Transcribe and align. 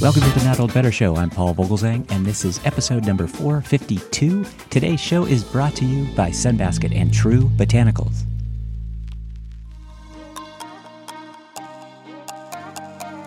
Welcome 0.00 0.22
to 0.22 0.30
the 0.30 0.44
Not 0.46 0.60
Old 0.60 0.72
Better 0.72 0.90
Show. 0.90 1.16
I'm 1.16 1.28
Paul 1.28 1.54
Vogelzang, 1.54 2.10
and 2.10 2.24
this 2.24 2.42
is 2.42 2.58
episode 2.64 3.04
number 3.04 3.26
452. 3.26 4.46
Today's 4.70 4.98
show 4.98 5.26
is 5.26 5.44
brought 5.44 5.76
to 5.76 5.84
you 5.84 6.06
by 6.14 6.30
Sunbasket 6.30 6.96
and 6.96 7.12
True 7.12 7.50
Botanicals. 7.50 8.22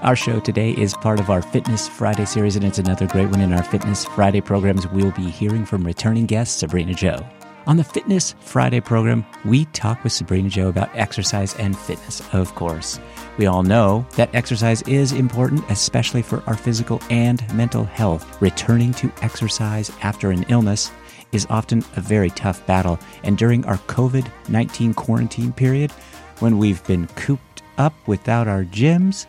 Our 0.02 0.16
show 0.16 0.40
today 0.40 0.72
is 0.72 0.96
part 0.96 1.20
of 1.20 1.30
our 1.30 1.44
Fitness 1.44 1.88
Friday 1.88 2.26
series, 2.26 2.56
and 2.56 2.66
it's 2.66 2.80
another 2.80 3.06
great 3.06 3.30
one. 3.30 3.42
In 3.42 3.54
our 3.54 3.64
Fitness 3.64 4.06
Friday 4.06 4.42
programs, 4.42 4.88
we'll 4.88 5.12
be 5.12 5.30
hearing 5.30 5.66
from 5.66 5.86
returning 5.86 6.26
guest 6.26 6.64
Sabrena 6.64 6.96
Jo. 6.96 7.24
On 7.66 7.78
the 7.78 7.84
Fitness 7.84 8.36
Friday 8.42 8.82
program, 8.82 9.26
we 9.46 9.64
talk 9.66 10.04
with 10.04 10.12
Sabrena 10.12 10.50
Jo 10.50 10.68
about 10.68 10.94
exercise 10.94 11.56
and 11.56 11.78
fitness, 11.78 12.22
of 12.34 12.54
course. 12.56 13.00
We 13.38 13.46
all 13.46 13.64
know 13.64 14.06
that 14.18 14.36
exercise 14.36 14.82
is 14.82 15.14
important, 15.14 15.64
especially 15.70 16.24
for 16.24 16.44
our 16.46 16.58
physical 16.58 17.02
and 17.10 17.42
mental 17.56 17.86
health. 17.86 18.42
Returning 18.42 18.94
to 18.96 19.10
exercise 19.22 19.90
after 20.02 20.30
an 20.30 20.44
illness 20.50 20.92
is 21.32 21.48
often 21.50 21.86
a 21.96 22.02
very 22.02 22.30
tough 22.32 22.66
battle. 22.66 23.00
And 23.24 23.38
during 23.38 23.66
our 23.66 23.78
COVID 23.78 24.30
19 24.50 24.94
quarantine 24.94 25.54
period, 25.54 25.92
when 26.40 26.58
we've 26.58 26.86
been 26.86 27.08
cooped 27.16 27.64
up 27.78 27.94
without 28.08 28.50
our 28.50 28.66
gyms, 28.66 29.26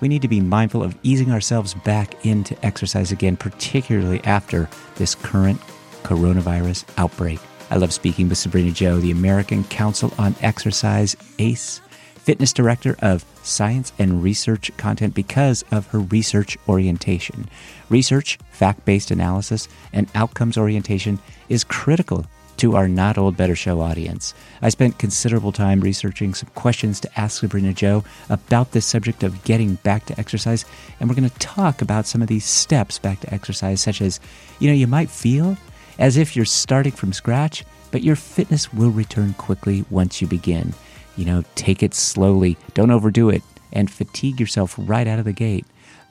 we 0.00 0.06
need 0.06 0.22
to 0.22 0.28
be 0.28 0.40
mindful 0.40 0.84
of 0.84 0.96
easing 1.02 1.32
ourselves 1.32 1.74
back 1.74 2.24
into 2.24 2.56
exercise 2.64 3.10
again, 3.10 3.36
particularly 3.36 4.22
after 4.22 4.70
this 4.94 5.16
current 5.16 5.60
coronavirus 6.04 6.84
outbreak. 6.96 7.40
I 7.72 7.76
love 7.76 7.94
speaking 7.94 8.28
with 8.28 8.36
Sabrena 8.36 8.74
Jo, 8.74 8.98
the 8.98 9.12
American 9.12 9.64
Council 9.64 10.12
on 10.18 10.34
Exercise 10.42 11.16
ACE, 11.38 11.80
fitness 12.16 12.52
director 12.52 12.96
of 13.00 13.24
science 13.44 13.94
and 13.98 14.22
research 14.22 14.70
content 14.76 15.14
because 15.14 15.64
of 15.72 15.86
her 15.86 16.00
research 16.00 16.58
orientation. 16.68 17.48
Research, 17.88 18.38
fact 18.50 18.84
based 18.84 19.10
analysis, 19.10 19.68
and 19.90 20.06
outcomes 20.14 20.58
orientation 20.58 21.18
is 21.48 21.64
critical 21.64 22.26
to 22.58 22.76
our 22.76 22.88
Not 22.88 23.16
Old 23.16 23.38
Better 23.38 23.56
Show 23.56 23.80
audience. 23.80 24.34
I 24.60 24.68
spent 24.68 24.98
considerable 24.98 25.50
time 25.50 25.80
researching 25.80 26.34
some 26.34 26.50
questions 26.54 27.00
to 27.00 27.18
ask 27.18 27.42
Sabrena 27.42 27.74
Jo 27.74 28.04
about 28.28 28.72
this 28.72 28.84
subject 28.84 29.22
of 29.22 29.42
getting 29.44 29.76
back 29.76 30.04
to 30.06 30.20
exercise, 30.20 30.66
and 31.00 31.08
we're 31.08 31.16
going 31.16 31.30
to 31.30 31.38
talk 31.38 31.80
about 31.80 32.06
some 32.06 32.20
of 32.20 32.28
these 32.28 32.44
steps 32.44 32.98
back 32.98 33.20
to 33.20 33.32
exercise, 33.32 33.80
such 33.80 34.02
as, 34.02 34.20
you 34.58 34.68
know, 34.68 34.74
you 34.74 34.86
might 34.86 35.08
feel 35.08 35.56
as 36.02 36.16
if 36.16 36.34
you're 36.34 36.44
starting 36.44 36.90
from 36.90 37.12
scratch, 37.12 37.64
but 37.92 38.02
your 38.02 38.16
fitness 38.16 38.72
will 38.74 38.90
return 38.90 39.32
quickly 39.34 39.84
once 39.88 40.20
you 40.20 40.26
begin. 40.26 40.74
You 41.16 41.24
know, 41.24 41.44
take 41.54 41.80
it 41.80 41.94
slowly, 41.94 42.56
don't 42.74 42.90
overdo 42.90 43.30
it, 43.30 43.40
and 43.72 43.88
fatigue 43.88 44.40
yourself 44.40 44.74
right 44.76 45.06
out 45.06 45.20
of 45.20 45.24
the 45.24 45.32
gate. 45.32 45.64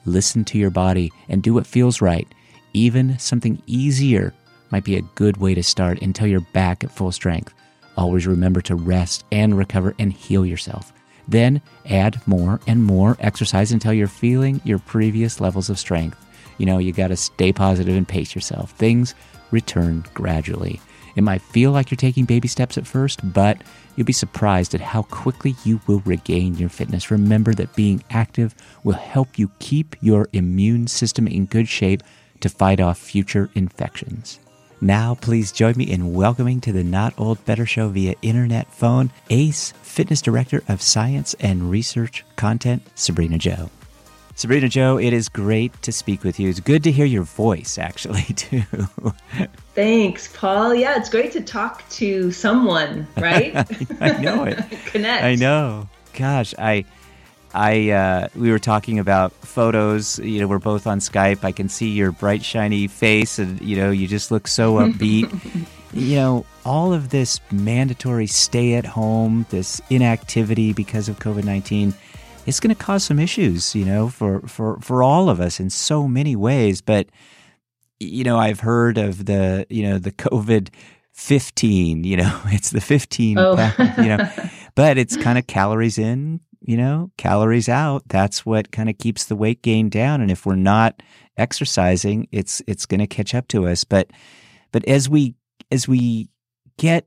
Listen 0.06 0.46
to 0.46 0.56
your 0.56 0.70
body 0.70 1.12
and 1.28 1.42
do 1.42 1.52
what 1.52 1.66
feels 1.66 2.00
right. 2.00 2.26
Even 2.72 3.18
something 3.18 3.62
easier 3.66 4.32
might 4.70 4.84
be 4.84 4.96
a 4.96 5.02
good 5.14 5.36
way 5.36 5.52
to 5.54 5.62
start 5.62 6.00
until 6.00 6.26
you're 6.26 6.40
back 6.40 6.82
at 6.82 6.90
full 6.90 7.12
strength. 7.12 7.52
Always 7.98 8.26
remember 8.26 8.62
to 8.62 8.74
rest 8.74 9.26
and 9.30 9.58
recover 9.58 9.94
and 9.98 10.10
heal 10.10 10.46
yourself. 10.46 10.90
Then 11.28 11.60
add 11.84 12.18
more 12.26 12.60
and 12.66 12.82
more 12.82 13.18
exercise 13.20 13.72
until 13.72 13.92
you're 13.92 14.08
feeling 14.08 14.62
your 14.64 14.78
previous 14.78 15.38
levels 15.38 15.68
of 15.68 15.78
strength. 15.78 16.18
You 16.56 16.64
know, 16.64 16.78
you 16.78 16.92
got 16.92 17.08
to 17.08 17.16
stay 17.16 17.52
positive 17.52 17.94
and 17.94 18.08
pace 18.08 18.34
yourself. 18.34 18.70
Things 18.72 19.14
return 19.52 20.04
gradually. 20.14 20.80
It 21.14 21.22
might 21.22 21.42
feel 21.42 21.72
like 21.72 21.90
you're 21.90 21.96
taking 21.96 22.24
baby 22.24 22.48
steps 22.48 22.78
at 22.78 22.86
first, 22.86 23.20
but 23.32 23.60
you'll 23.96 24.06
be 24.06 24.12
surprised 24.12 24.74
at 24.74 24.80
how 24.80 25.02
quickly 25.02 25.54
you 25.64 25.80
will 25.86 26.00
regain 26.00 26.54
your 26.54 26.70
fitness. 26.70 27.10
Remember 27.10 27.52
that 27.54 27.76
being 27.76 28.02
active 28.10 28.54
will 28.82 28.94
help 28.94 29.38
you 29.38 29.50
keep 29.58 29.96
your 30.00 30.28
immune 30.32 30.86
system 30.86 31.26
in 31.26 31.46
good 31.46 31.68
shape 31.68 32.02
to 32.40 32.48
fight 32.48 32.80
off 32.80 32.98
future 32.98 33.50
infections. 33.54 34.40
Now, 34.80 35.14
please 35.14 35.52
join 35.52 35.76
me 35.76 35.84
in 35.84 36.12
welcoming 36.12 36.60
to 36.62 36.72
the 36.72 36.82
Not 36.82 37.14
Old 37.16 37.44
Better 37.44 37.66
Show 37.66 37.88
via 37.90 38.16
internet 38.20 38.72
phone 38.72 39.12
ACE 39.30 39.72
Fitness 39.82 40.20
Director 40.20 40.64
of 40.68 40.82
Science 40.82 41.34
and 41.38 41.70
Research 41.70 42.24
Content, 42.34 42.82
Sabrena 42.96 43.38
Jo. 43.38 43.70
Sabrena 44.42 44.68
Jo, 44.68 44.98
it 44.98 45.12
is 45.12 45.28
great 45.28 45.72
to 45.82 45.92
speak 45.92 46.24
with 46.24 46.40
you. 46.40 46.48
It's 46.48 46.58
good 46.58 46.82
to 46.82 46.90
hear 46.90 47.06
your 47.06 47.22
voice, 47.22 47.78
actually, 47.78 48.22
too. 48.34 48.64
Thanks, 49.76 50.36
Paul. 50.36 50.74
Yeah, 50.74 50.98
it's 50.98 51.08
great 51.08 51.30
to 51.32 51.40
talk 51.40 51.88
to 51.90 52.32
someone, 52.32 53.06
right? 53.18 53.54
I 54.00 54.20
know 54.20 54.42
it. 54.42 54.58
Connect. 54.86 55.22
I 55.22 55.36
know. 55.36 55.88
Gosh, 56.14 56.56
I, 56.58 56.84
I, 57.54 57.90
uh, 57.90 58.28
we 58.34 58.50
were 58.50 58.58
talking 58.58 58.98
about 58.98 59.30
photos. 59.32 60.18
You 60.18 60.40
know, 60.40 60.48
we're 60.48 60.58
both 60.58 60.88
on 60.88 60.98
Skype. 60.98 61.44
I 61.44 61.52
can 61.52 61.68
see 61.68 61.90
your 61.90 62.10
bright, 62.10 62.44
shiny 62.44 62.88
face, 62.88 63.38
and 63.38 63.60
you 63.60 63.76
know, 63.76 63.92
you 63.92 64.08
just 64.08 64.32
look 64.32 64.48
so 64.48 64.74
upbeat. 64.74 65.30
you 65.92 66.16
know, 66.16 66.46
all 66.64 66.92
of 66.92 67.10
this 67.10 67.38
mandatory 67.52 68.26
stay 68.26 68.74
at 68.74 68.86
home, 68.86 69.46
this 69.50 69.80
inactivity 69.88 70.72
because 70.72 71.08
of 71.08 71.20
COVID 71.20 71.44
nineteen 71.44 71.94
it's 72.46 72.60
going 72.60 72.74
to 72.74 72.82
cause 72.82 73.04
some 73.04 73.18
issues, 73.18 73.74
you 73.74 73.84
know, 73.84 74.08
for, 74.08 74.40
for, 74.48 74.78
for 74.80 75.02
all 75.02 75.28
of 75.28 75.40
us 75.40 75.60
in 75.60 75.70
so 75.70 76.08
many 76.08 76.34
ways. 76.36 76.80
But, 76.80 77.08
you 78.00 78.24
know, 78.24 78.38
I've 78.38 78.60
heard 78.60 78.98
of 78.98 79.26
the, 79.26 79.66
you 79.70 79.82
know, 79.84 79.98
the 79.98 80.12
COVID 80.12 80.68
15, 81.12 82.04
you 82.04 82.16
know, 82.16 82.40
it's 82.46 82.70
the 82.70 82.80
15, 82.80 83.38
Oh. 83.38 83.56
pound, 83.56 83.94
you 83.98 84.16
know, 84.16 84.28
but 84.74 84.98
it's 84.98 85.16
kind 85.16 85.38
of 85.38 85.46
calories 85.46 85.98
in, 85.98 86.40
you 86.60 86.76
know, 86.76 87.10
calories 87.16 87.68
out. 87.68 88.02
That's 88.08 88.44
what 88.46 88.72
kind 88.72 88.88
of 88.88 88.98
keeps 88.98 89.24
the 89.26 89.36
weight 89.36 89.62
gain 89.62 89.88
down. 89.88 90.20
And 90.20 90.30
if 90.30 90.46
we're 90.46 90.56
not 90.56 91.02
exercising, 91.36 92.28
it's, 92.32 92.62
it's 92.66 92.86
going 92.86 93.00
to 93.00 93.06
catch 93.06 93.34
up 93.34 93.48
to 93.48 93.66
us. 93.68 93.84
But, 93.84 94.10
but 94.72 94.86
as 94.88 95.08
we, 95.08 95.34
as 95.70 95.86
we 95.86 96.28
get 96.78 97.06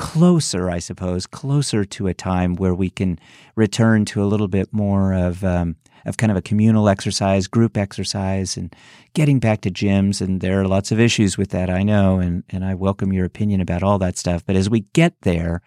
closer, 0.00 0.70
I 0.70 0.78
suppose, 0.78 1.26
closer 1.26 1.84
to 1.84 2.06
a 2.06 2.14
time 2.14 2.54
where 2.54 2.74
we 2.74 2.88
can 2.88 3.18
return 3.54 4.06
to 4.06 4.22
a 4.22 4.24
little 4.24 4.48
bit 4.48 4.72
more 4.72 5.12
of 5.12 5.44
um, 5.44 5.76
of 6.06 6.16
kind 6.16 6.30
of 6.30 6.38
a 6.38 6.42
communal 6.42 6.88
exercise, 6.88 7.46
group 7.46 7.76
exercise, 7.76 8.56
and 8.56 8.74
getting 9.12 9.38
back 9.38 9.60
to 9.60 9.70
gyms. 9.70 10.22
And 10.22 10.40
there 10.40 10.58
are 10.58 10.66
lots 10.66 10.90
of 10.90 10.98
issues 10.98 11.36
with 11.36 11.50
that, 11.50 11.68
I 11.68 11.82
know, 11.82 12.18
and 12.18 12.44
and 12.48 12.64
I 12.64 12.74
welcome 12.74 13.12
your 13.12 13.26
opinion 13.26 13.60
about 13.60 13.82
all 13.82 13.98
that 13.98 14.16
stuff. 14.16 14.42
But 14.46 14.56
as 14.56 14.70
we 14.70 14.86
get 14.94 15.20
there, 15.20 15.60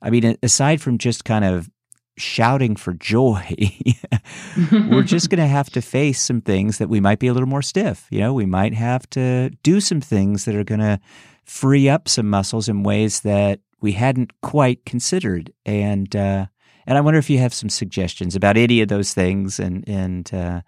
I 0.00 0.08
mean, 0.08 0.38
aside 0.42 0.80
from 0.80 0.96
just 0.96 1.26
kind 1.26 1.44
of 1.44 1.68
shouting 2.16 2.74
for 2.74 2.94
joy, 2.94 3.54
we're 4.72 5.02
just 5.02 5.28
going 5.28 5.42
to 5.42 5.46
have 5.46 5.68
to 5.70 5.82
face 5.82 6.22
some 6.22 6.40
things 6.40 6.78
that 6.78 6.88
we 6.88 7.00
might 7.00 7.18
be 7.18 7.26
a 7.26 7.34
little 7.34 7.48
more 7.48 7.62
stiff. 7.62 8.06
You 8.10 8.20
know, 8.20 8.32
we 8.32 8.46
might 8.46 8.72
have 8.72 9.08
to 9.10 9.50
do 9.62 9.78
some 9.82 10.00
things 10.00 10.46
that 10.46 10.54
are 10.54 10.64
going 10.64 10.80
to 10.80 10.98
free 11.48 11.88
up 11.88 12.08
some 12.08 12.28
muscles 12.28 12.68
in 12.68 12.82
ways 12.82 13.20
that 13.20 13.60
we 13.80 13.92
hadn't 13.92 14.38
quite 14.42 14.84
considered. 14.84 15.52
And 15.64 16.14
uh, 16.14 16.46
and 16.86 16.98
I 16.98 17.00
wonder 17.00 17.18
if 17.18 17.30
you 17.30 17.38
have 17.38 17.54
some 17.54 17.68
suggestions 17.68 18.36
about 18.36 18.56
any 18.56 18.80
of 18.80 18.88
those 18.88 19.14
things. 19.14 19.58
And 19.58 19.82
and 19.88 20.32
uh, 20.32 20.60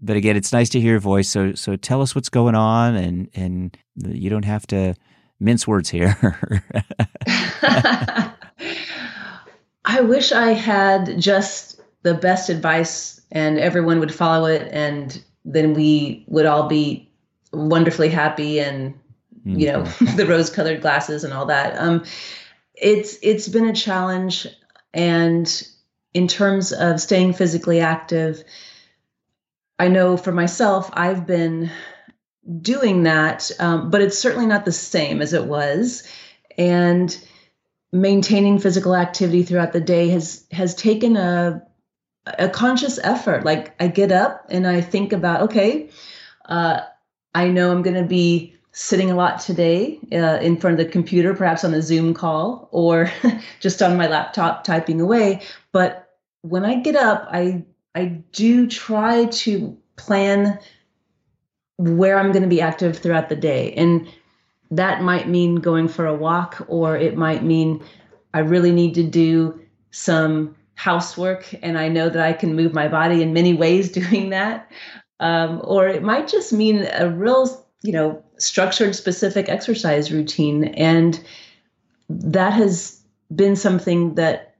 but 0.00 0.16
again, 0.16 0.36
it's 0.36 0.52
nice 0.52 0.68
to 0.70 0.80
hear 0.80 0.92
your 0.92 1.00
voice. 1.00 1.28
So 1.28 1.54
so 1.54 1.76
tell 1.76 2.02
us 2.02 2.14
what's 2.14 2.28
going 2.28 2.54
on, 2.54 2.94
and 2.94 3.28
and 3.34 3.76
you 3.96 4.30
don't 4.30 4.44
have 4.44 4.66
to 4.68 4.94
mince 5.40 5.66
words 5.66 5.90
here. 5.90 6.16
I 9.84 10.00
wish 10.00 10.30
I 10.32 10.52
had 10.52 11.18
just 11.18 11.80
the 12.02 12.14
best 12.14 12.48
advice 12.48 13.20
and 13.30 13.58
everyone 13.58 14.00
would 14.00 14.14
follow 14.14 14.46
it 14.46 14.68
and 14.72 15.22
then 15.44 15.74
we 15.74 16.24
would 16.28 16.46
all 16.46 16.68
be 16.68 17.08
wonderfully 17.52 18.08
happy 18.08 18.60
and 18.60 18.94
you 19.44 19.72
know 19.72 19.82
the 20.16 20.26
rose 20.26 20.50
colored 20.50 20.80
glasses 20.80 21.24
and 21.24 21.32
all 21.32 21.46
that. 21.46 21.78
Um 21.78 22.04
it's 22.74 23.18
it's 23.22 23.48
been 23.48 23.68
a 23.68 23.74
challenge. 23.74 24.46
And 24.94 25.66
in 26.14 26.28
terms 26.28 26.72
of 26.72 27.00
staying 27.00 27.32
physically 27.32 27.80
active 27.80 28.44
i 29.78 29.88
know 29.88 30.18
for 30.18 30.30
myself 30.30 30.90
i've 30.92 31.26
been 31.26 31.70
doing 32.60 33.04
that 33.04 33.50
um, 33.58 33.90
but 33.90 34.00
it's 34.00 34.18
certainly 34.18 34.46
not 34.46 34.64
the 34.64 34.72
same 34.72 35.22
as 35.22 35.32
it 35.32 35.44
was. 35.44 36.02
And 36.58 37.16
maintaining 37.92 38.58
physical 38.58 38.96
activity 38.96 39.42
throughout 39.42 39.72
the 39.72 39.80
day 39.80 40.08
has 40.08 40.46
has 40.50 40.74
taken 40.74 41.16
a 41.16 41.62
a 42.26 42.48
conscious 42.48 42.98
effort. 43.02 43.44
Like 43.44 43.74
i 43.80 43.86
get 43.86 44.12
up 44.12 44.46
and 44.50 44.66
i 44.66 44.80
think 44.80 45.12
about 45.12 45.42
okay 45.42 45.90
uh, 46.46 46.80
i 47.34 47.48
know 47.48 47.70
i'm 47.70 47.82
going 47.82 47.96
to 47.96 48.08
be 48.08 48.56
sitting 48.72 49.10
a 49.10 49.14
lot 49.14 49.40
today 49.40 49.98
uh, 50.12 50.38
in 50.40 50.56
front 50.56 50.78
of 50.78 50.84
the 50.84 50.90
computer 50.90 51.34
perhaps 51.34 51.64
on 51.64 51.74
a 51.74 51.82
zoom 51.82 52.14
call 52.14 52.68
or 52.72 53.10
just 53.60 53.82
on 53.82 53.96
my 53.96 54.06
laptop 54.06 54.64
typing 54.64 55.00
away 55.00 55.40
but 55.72 56.16
when 56.42 56.64
i 56.64 56.74
get 56.80 56.96
up 56.96 57.26
i 57.30 57.62
i 57.94 58.06
do 58.32 58.66
try 58.66 59.26
to 59.26 59.76
plan 59.96 60.58
where 61.76 62.18
i'm 62.18 62.32
going 62.32 62.42
to 62.42 62.48
be 62.48 62.60
active 62.60 62.96
throughout 62.98 63.28
the 63.28 63.36
day 63.36 63.72
and 63.74 64.08
that 64.70 65.02
might 65.02 65.28
mean 65.28 65.56
going 65.56 65.86
for 65.86 66.06
a 66.06 66.14
walk 66.14 66.64
or 66.68 66.96
it 66.96 67.16
might 67.16 67.44
mean 67.44 67.82
i 68.32 68.38
really 68.38 68.72
need 68.72 68.94
to 68.94 69.02
do 69.02 69.60
some 69.90 70.56
housework 70.82 71.54
and 71.62 71.78
I 71.78 71.88
know 71.88 72.08
that 72.08 72.20
I 72.20 72.32
can 72.32 72.56
move 72.56 72.74
my 72.74 72.88
body 72.88 73.22
in 73.22 73.32
many 73.32 73.54
ways 73.54 73.92
doing 74.02 74.30
that. 74.30 74.70
Um, 75.20 75.60
or 75.64 75.86
it 75.86 76.02
might 76.02 76.26
just 76.26 76.52
mean 76.52 76.88
a 76.94 77.08
real, 77.08 77.64
you 77.82 77.92
know, 77.92 78.24
structured, 78.42 78.94
specific 78.94 79.48
exercise 79.48 80.12
routine. 80.12 80.64
And 80.64 81.22
that 82.08 82.52
has 82.52 83.00
been 83.34 83.56
something 83.56 84.14
that, 84.16 84.54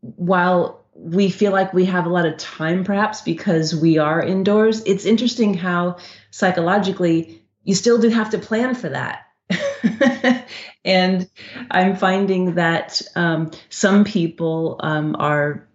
while 0.00 0.84
we 0.94 1.28
feel 1.30 1.52
like 1.52 1.72
we 1.72 1.84
have 1.86 2.06
a 2.06 2.10
lot 2.10 2.26
of 2.26 2.36
time, 2.36 2.84
perhaps 2.84 3.20
because 3.20 3.74
we 3.74 3.98
are 3.98 4.22
indoors, 4.22 4.82
it's 4.84 5.04
interesting 5.04 5.54
how 5.54 5.96
psychologically 6.30 7.42
you 7.64 7.74
still 7.74 7.98
do 7.98 8.08
have 8.08 8.30
to 8.30 8.38
plan 8.38 8.74
for 8.74 8.88
that. 8.90 9.26
and 10.84 11.28
I'm 11.70 11.96
finding 11.96 12.54
that 12.54 13.02
um, 13.16 13.50
some 13.70 14.04
people 14.04 14.76
um, 14.80 15.16
are, 15.18 15.66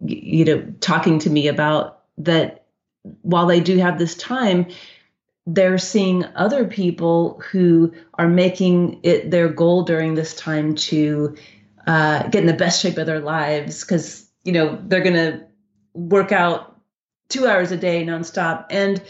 you 0.00 0.44
know, 0.44 0.74
talking 0.80 1.18
to 1.20 1.30
me 1.30 1.48
about 1.48 2.04
that 2.18 2.66
while 3.22 3.46
they 3.46 3.60
do 3.60 3.76
have 3.78 3.98
this 3.98 4.14
time, 4.16 4.66
they're 5.46 5.78
seeing 5.78 6.24
other 6.34 6.64
people 6.64 7.40
who 7.50 7.92
are 8.14 8.28
making 8.28 9.00
it 9.04 9.30
their 9.30 9.48
goal 9.48 9.82
during 9.84 10.14
this 10.14 10.34
time 10.34 10.74
to 10.74 11.36
uh, 11.86 12.24
get 12.24 12.40
in 12.40 12.46
the 12.46 12.52
best 12.52 12.82
shape 12.82 12.98
of 12.98 13.06
their 13.06 13.20
lives 13.20 13.82
because, 13.82 14.28
you 14.44 14.52
know, 14.52 14.78
they're 14.86 15.02
going 15.02 15.14
to 15.14 15.44
work 15.94 16.32
out 16.32 16.80
two 17.28 17.46
hours 17.46 17.70
a 17.70 17.76
day 17.76 18.04
nonstop. 18.04 18.66
And 18.70 19.00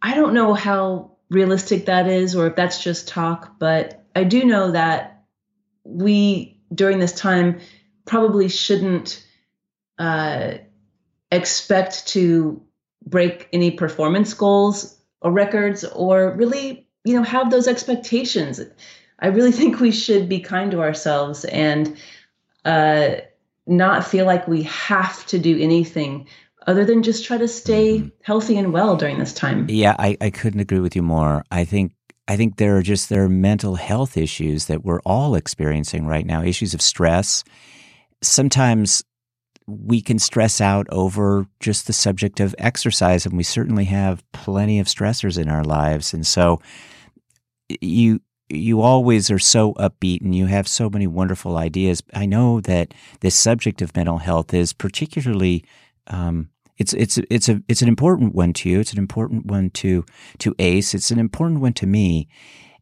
I 0.00 0.14
don't 0.14 0.32
know 0.32 0.54
how 0.54 1.18
realistic 1.28 1.86
that 1.86 2.06
is 2.06 2.34
or 2.34 2.46
if 2.46 2.56
that's 2.56 2.82
just 2.82 3.08
talk, 3.08 3.58
but 3.58 4.04
I 4.16 4.24
do 4.24 4.44
know 4.44 4.72
that 4.72 5.24
we 5.84 6.58
during 6.74 6.98
this 6.98 7.12
time 7.12 7.60
probably 8.06 8.48
shouldn't 8.48 9.26
uh, 9.98 10.54
expect 11.30 12.06
to 12.08 12.62
break 13.04 13.48
any 13.52 13.70
performance 13.70 14.32
goals 14.32 14.98
or 15.22 15.32
records 15.32 15.84
or 15.84 16.32
really 16.32 16.86
you 17.04 17.14
know 17.14 17.22
have 17.22 17.50
those 17.50 17.66
expectations 17.66 18.60
i 19.20 19.26
really 19.26 19.52
think 19.60 19.80
we 19.80 19.90
should 19.90 20.28
be 20.28 20.40
kind 20.40 20.70
to 20.70 20.80
ourselves 20.80 21.44
and 21.46 21.96
uh, 22.64 23.16
not 23.66 24.06
feel 24.06 24.26
like 24.26 24.46
we 24.46 24.62
have 24.62 25.24
to 25.26 25.38
do 25.38 25.58
anything 25.60 26.26
other 26.66 26.84
than 26.84 27.02
just 27.02 27.24
try 27.24 27.38
to 27.38 27.48
stay 27.48 27.98
mm-hmm. 27.98 28.08
healthy 28.22 28.56
and 28.56 28.72
well 28.72 28.96
during 28.96 29.18
this 29.18 29.32
time. 29.32 29.66
Yeah, 29.68 29.96
I, 29.98 30.16
I 30.20 30.30
couldn't 30.30 30.60
agree 30.60 30.80
with 30.80 30.96
you 30.96 31.02
more. 31.02 31.44
I 31.50 31.64
think 31.64 31.92
I 32.28 32.36
think 32.36 32.56
there 32.56 32.76
are 32.76 32.82
just 32.82 33.08
there 33.08 33.24
are 33.24 33.28
mental 33.28 33.74
health 33.74 34.16
issues 34.16 34.66
that 34.66 34.84
we're 34.84 35.00
all 35.00 35.34
experiencing 35.34 36.06
right 36.06 36.24
now, 36.24 36.42
issues 36.42 36.72
of 36.72 36.80
stress. 36.80 37.42
Sometimes 38.22 39.02
we 39.66 40.00
can 40.00 40.18
stress 40.18 40.60
out 40.60 40.86
over 40.90 41.46
just 41.60 41.86
the 41.86 41.92
subject 41.92 42.40
of 42.40 42.54
exercise 42.58 43.26
and 43.26 43.36
we 43.36 43.42
certainly 43.42 43.84
have 43.84 44.24
plenty 44.32 44.78
of 44.78 44.86
stressors 44.86 45.40
in 45.40 45.48
our 45.48 45.64
lives. 45.64 46.12
And 46.12 46.26
so 46.26 46.60
you 47.80 48.20
you 48.48 48.82
always 48.82 49.30
are 49.30 49.38
so 49.38 49.72
upbeat 49.74 50.20
and 50.20 50.34
you 50.34 50.46
have 50.46 50.68
so 50.68 50.90
many 50.90 51.06
wonderful 51.06 51.56
ideas. 51.56 52.02
I 52.12 52.26
know 52.26 52.60
that 52.60 52.92
this 53.20 53.34
subject 53.34 53.80
of 53.80 53.96
mental 53.96 54.18
health 54.18 54.52
is 54.52 54.74
particularly 54.74 55.64
um, 56.08 56.50
it's 56.76 56.92
it's 56.94 57.18
it's 57.30 57.48
a 57.48 57.62
it's 57.68 57.82
an 57.82 57.88
important 57.88 58.34
one 58.34 58.52
to 58.54 58.68
you. 58.68 58.80
It's 58.80 58.92
an 58.92 58.98
important 58.98 59.46
one 59.46 59.70
to 59.70 60.04
to 60.38 60.54
Ace. 60.58 60.94
It's 60.94 61.10
an 61.10 61.18
important 61.18 61.60
one 61.60 61.72
to 61.74 61.86
me. 61.86 62.28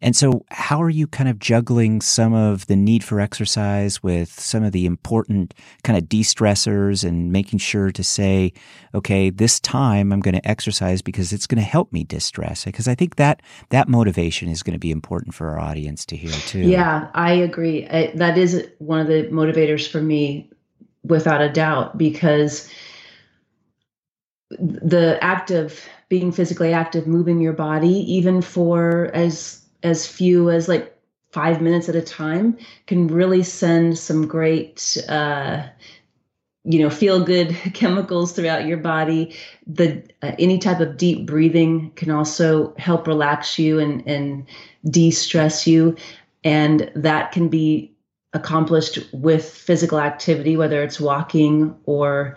And 0.03 0.17
so, 0.17 0.45
how 0.51 0.83
are 0.83 0.89
you 0.91 1.07
kind 1.07 1.29
of 1.29 1.39
juggling 1.39 2.01
some 2.01 2.33
of 2.33 2.67
the 2.67 2.77
need 2.77 3.05
for 3.05 3.21
exercise 3.21 4.03
with 4.03 4.29
some 4.41 4.65
of 4.65 4.73
the 4.73 4.87
important 4.87 5.53
kind 5.85 5.99
of 5.99 6.09
de 6.09 6.23
stressors 6.23 7.07
and 7.07 7.31
making 7.33 7.59
sure 7.59 7.91
to 7.91 8.03
say, 8.03 8.53
okay, 8.95 9.29
this 9.29 9.61
time 9.61 10.13
I'm 10.13 10.21
going 10.21 10.35
to 10.35 10.49
exercise 10.49 11.03
because 11.03 11.33
it's 11.33 11.47
going 11.47 11.59
to 11.59 11.69
help 11.69 11.93
me 11.93 12.05
distress? 12.05 12.65
Because 12.65 12.89
I 12.89 12.95
think 12.95 13.17
that 13.17 13.43
that 13.69 13.89
motivation 13.89 14.49
is 14.49 14.63
going 14.63 14.75
to 14.75 14.79
be 14.79 14.91
important 14.91 15.35
for 15.35 15.49
our 15.49 15.61
audience 15.61 16.07
to 16.07 16.17
hear 16.17 16.33
too. 16.33 16.61
Yeah, 16.61 17.11
I 17.15 17.33
agree. 17.33 17.87
I, 17.89 18.13
that 18.15 18.39
is 18.39 18.67
one 18.79 19.01
of 19.01 19.07
the 19.07 19.25
motivators 19.25 19.87
for 19.87 20.01
me, 20.01 20.51
without 21.05 21.43
a 21.43 21.51
doubt, 21.51 21.99
because 21.99 22.71
the 24.59 25.19
act 25.23 25.51
of 25.51 25.81
being 26.09 26.33
physically 26.33 26.73
active, 26.73 27.07
moving 27.07 27.41
your 27.41 27.53
body, 27.53 28.13
even 28.13 28.43
for 28.43 29.11
as 29.15 29.60
as 29.83 30.07
few 30.07 30.51
as 30.51 30.69
like 30.69 30.97
five 31.33 31.61
minutes 31.61 31.89
at 31.89 31.97
a 31.97 32.03
time, 32.03 32.59
can 32.87 33.07
really 33.07 33.43
send 33.43 33.99
some 33.99 34.27
great, 34.27 34.97
uh, 35.09 35.63
you 36.65 36.81
know, 36.81 36.91
feel 36.91 37.25
good 37.25 37.57
chemicals 37.75 38.33
throughout 38.33 38.67
your 38.67 38.79
body. 38.79 39.35
The 39.67 40.03
uh, 40.23 40.33
any 40.39 40.59
type 40.59 40.81
of 40.81 40.97
deep 40.97 41.27
breathing 41.27 41.93
can 41.97 42.11
also 42.11 42.75
help 42.77 43.07
relax 43.07 43.59
you 43.59 43.79
and 43.79 44.07
and 44.07 44.47
de 44.89 45.11
stress 45.11 45.67
you, 45.67 45.97
and 46.45 46.91
that 46.95 47.33
can 47.33 47.49
be 47.49 47.93
accomplished 48.33 48.99
with 49.13 49.45
physical 49.45 49.99
activity, 49.99 50.57
whether 50.57 50.83
it's 50.83 51.01
walking 51.01 51.77
or 51.85 52.37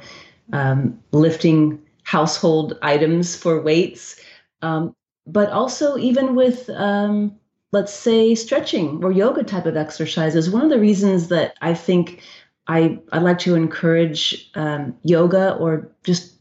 um, 0.51 0.99
lifting 1.11 1.79
household 2.03 2.77
items 2.81 3.35
for 3.35 3.61
weights, 3.61 4.19
um, 4.61 4.95
but 5.25 5.49
also 5.49 5.97
even 5.97 6.35
with, 6.35 6.69
um, 6.71 7.35
let's 7.71 7.93
say, 7.93 8.35
stretching 8.35 9.03
or 9.03 9.11
yoga 9.11 9.43
type 9.43 9.65
of 9.65 9.77
exercises. 9.77 10.49
One 10.49 10.63
of 10.63 10.69
the 10.69 10.79
reasons 10.79 11.29
that 11.29 11.55
I 11.61 11.73
think 11.73 12.21
I, 12.67 12.99
I 13.11 13.19
like 13.19 13.39
to 13.39 13.55
encourage 13.55 14.49
um, 14.55 14.95
yoga 15.03 15.55
or 15.55 15.89
just 16.03 16.33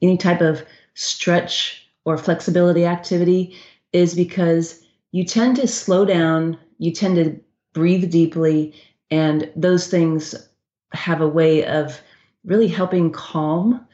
any 0.00 0.16
type 0.16 0.40
of 0.40 0.64
stretch 0.94 1.86
or 2.04 2.18
flexibility 2.18 2.84
activity 2.84 3.56
is 3.92 4.14
because 4.14 4.82
you 5.12 5.24
tend 5.24 5.56
to 5.56 5.68
slow 5.68 6.04
down, 6.04 6.58
you 6.78 6.92
tend 6.92 7.16
to 7.16 7.38
breathe 7.72 8.10
deeply, 8.10 8.74
and 9.10 9.50
those 9.54 9.88
things 9.88 10.34
have 10.92 11.20
a 11.20 11.28
way 11.28 11.64
of 11.66 12.00
really 12.44 12.68
helping 12.68 13.12
calm 13.12 13.86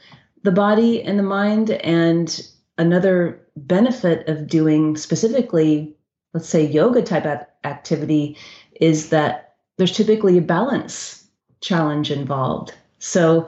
the 0.43 0.51
body 0.51 1.03
and 1.03 1.19
the 1.19 1.23
mind. 1.23 1.71
And 1.71 2.41
another 2.77 3.45
benefit 3.67 4.27
of 4.27 4.47
doing 4.47 4.97
specifically, 4.97 5.95
let's 6.33 6.49
say, 6.49 6.65
yoga 6.65 7.01
type 7.01 7.25
activity 7.63 8.37
is 8.79 9.09
that 9.09 9.55
there's 9.77 9.95
typically 9.95 10.37
a 10.37 10.41
balance 10.41 11.25
challenge 11.61 12.11
involved. 12.11 12.73
So 12.99 13.47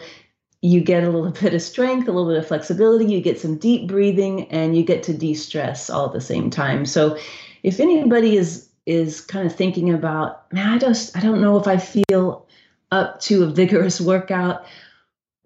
you 0.62 0.82
get 0.82 1.04
a 1.04 1.10
little 1.10 1.32
bit 1.42 1.54
of 1.54 1.62
strength, 1.62 2.08
a 2.08 2.12
little 2.12 2.30
bit 2.30 2.40
of 2.40 2.48
flexibility, 2.48 3.06
you 3.06 3.22
get 3.22 3.40
some 3.40 3.58
deep 3.58 3.88
breathing, 3.88 4.50
and 4.52 4.76
you 4.76 4.84
get 4.84 5.04
to 5.04 5.14
de 5.14 5.34
stress 5.34 5.90
all 5.90 6.08
at 6.08 6.14
the 6.14 6.22
same 6.22 6.50
time. 6.50 6.86
So 6.86 7.18
if 7.64 7.80
anybody 7.80 8.38
is 8.38 8.68
is 8.88 9.22
kind 9.22 9.46
of 9.46 9.56
thinking 9.56 9.94
about, 9.94 10.52
man, 10.52 10.68
I 10.68 10.78
just 10.78 11.16
I 11.16 11.20
don't 11.20 11.42
know 11.42 11.58
if 11.60 11.68
I 11.68 11.78
feel 11.78 12.48
up 12.92 13.20
to 13.22 13.44
a 13.44 13.48
vigorous 13.48 14.02
workout 14.02 14.66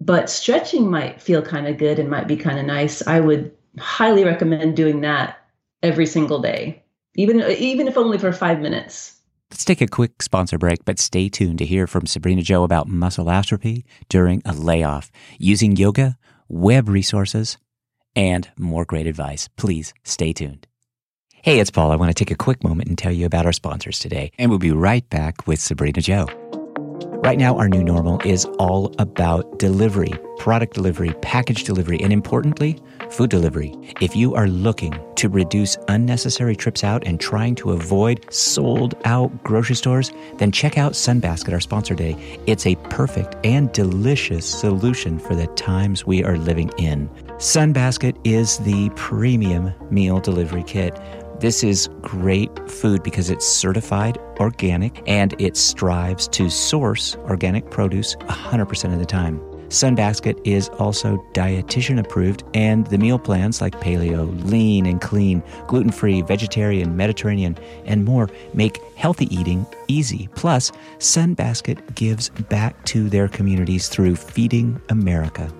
but 0.00 0.28
stretching 0.28 0.90
might 0.90 1.20
feel 1.20 1.42
kind 1.42 1.66
of 1.66 1.78
good 1.78 1.98
and 1.98 2.10
might 2.10 2.28
be 2.28 2.36
kind 2.36 2.58
of 2.58 2.66
nice. 2.66 3.06
I 3.06 3.20
would 3.20 3.52
highly 3.78 4.24
recommend 4.24 4.76
doing 4.76 5.00
that 5.02 5.38
every 5.82 6.06
single 6.06 6.40
day, 6.40 6.82
even 7.16 7.40
even 7.42 7.88
if 7.88 7.96
only 7.96 8.18
for 8.18 8.32
five 8.32 8.60
minutes. 8.60 9.20
Let's 9.50 9.64
take 9.64 9.80
a 9.80 9.86
quick 9.86 10.22
sponsor 10.22 10.58
break, 10.58 10.84
but 10.84 10.98
stay 10.98 11.28
tuned 11.28 11.58
to 11.58 11.64
hear 11.64 11.86
from 11.86 12.02
Sabrena 12.02 12.42
Jo 12.42 12.64
about 12.64 12.88
muscle 12.88 13.30
atrophy 13.30 13.84
during 14.08 14.42
a 14.44 14.52
layoff, 14.52 15.12
using 15.38 15.76
yoga, 15.76 16.18
web 16.48 16.88
resources, 16.88 17.56
and 18.16 18.50
more 18.58 18.84
great 18.84 19.06
advice. 19.06 19.48
Please 19.56 19.94
stay 20.02 20.32
tuned. 20.32 20.66
Hey, 21.42 21.60
it's 21.60 21.70
Paul. 21.70 21.92
I 21.92 21.96
want 21.96 22.10
to 22.10 22.14
take 22.24 22.32
a 22.32 22.36
quick 22.36 22.64
moment 22.64 22.88
and 22.88 22.98
tell 22.98 23.12
you 23.12 23.24
about 23.24 23.46
our 23.46 23.52
sponsors 23.52 24.00
today, 24.00 24.32
and 24.36 24.50
we'll 24.50 24.58
be 24.58 24.72
right 24.72 25.08
back 25.10 25.46
with 25.46 25.60
Sabrena 25.60 26.02
Jo. 26.02 26.26
Right 27.26 27.38
now, 27.38 27.58
our 27.58 27.68
new 27.68 27.82
normal 27.82 28.20
is 28.20 28.44
all 28.60 28.94
about 29.00 29.58
delivery, 29.58 30.12
product 30.38 30.74
delivery, 30.74 31.12
package 31.22 31.64
delivery, 31.64 32.00
and 32.00 32.12
importantly, 32.12 32.78
food 33.10 33.30
delivery. 33.30 33.74
If 34.00 34.14
you 34.14 34.36
are 34.36 34.46
looking 34.46 34.96
to 35.16 35.28
reduce 35.28 35.76
unnecessary 35.88 36.54
trips 36.54 36.84
out 36.84 37.04
and 37.04 37.18
trying 37.18 37.56
to 37.56 37.72
avoid 37.72 38.32
sold 38.32 38.94
out 39.04 39.42
grocery 39.42 39.74
stores, 39.74 40.12
then 40.38 40.52
check 40.52 40.78
out 40.78 40.92
Sunbasket, 40.92 41.52
our 41.52 41.58
sponsor 41.58 41.96
day. 41.96 42.16
It's 42.46 42.64
a 42.64 42.76
perfect 42.90 43.34
and 43.44 43.72
delicious 43.72 44.46
solution 44.46 45.18
for 45.18 45.34
the 45.34 45.48
times 45.48 46.06
we 46.06 46.22
are 46.22 46.38
living 46.38 46.70
in. 46.78 47.08
Sunbasket 47.38 48.16
is 48.22 48.58
the 48.58 48.88
premium 48.90 49.74
meal 49.90 50.20
delivery 50.20 50.62
kit 50.62 50.96
this 51.40 51.62
is 51.62 51.88
great 52.00 52.50
food 52.70 53.02
because 53.02 53.30
it's 53.30 53.46
certified 53.46 54.18
organic 54.40 55.02
and 55.06 55.34
it 55.40 55.56
strives 55.56 56.28
to 56.28 56.48
source 56.48 57.16
organic 57.24 57.70
produce 57.70 58.16
100% 58.16 58.92
of 58.92 58.98
the 58.98 59.06
time. 59.06 59.38
Sunbasket 59.68 60.40
is 60.44 60.68
also 60.78 61.16
dietitian 61.32 61.98
approved, 61.98 62.44
and 62.54 62.86
the 62.86 62.98
meal 62.98 63.18
plans 63.18 63.60
like 63.60 63.80
paleo, 63.80 64.30
lean 64.48 64.86
and 64.86 65.00
clean, 65.00 65.42
gluten 65.66 65.90
free, 65.90 66.22
vegetarian, 66.22 66.96
Mediterranean, 66.96 67.58
and 67.84 68.04
more 68.04 68.28
make 68.54 68.78
healthy 68.94 69.26
eating 69.34 69.66
easy. 69.88 70.28
Plus, 70.36 70.70
Sunbasket 70.98 71.96
gives 71.96 72.28
back 72.28 72.84
to 72.84 73.08
their 73.08 73.26
communities 73.26 73.88
through 73.88 74.14
Feeding 74.14 74.80
America 74.88 75.52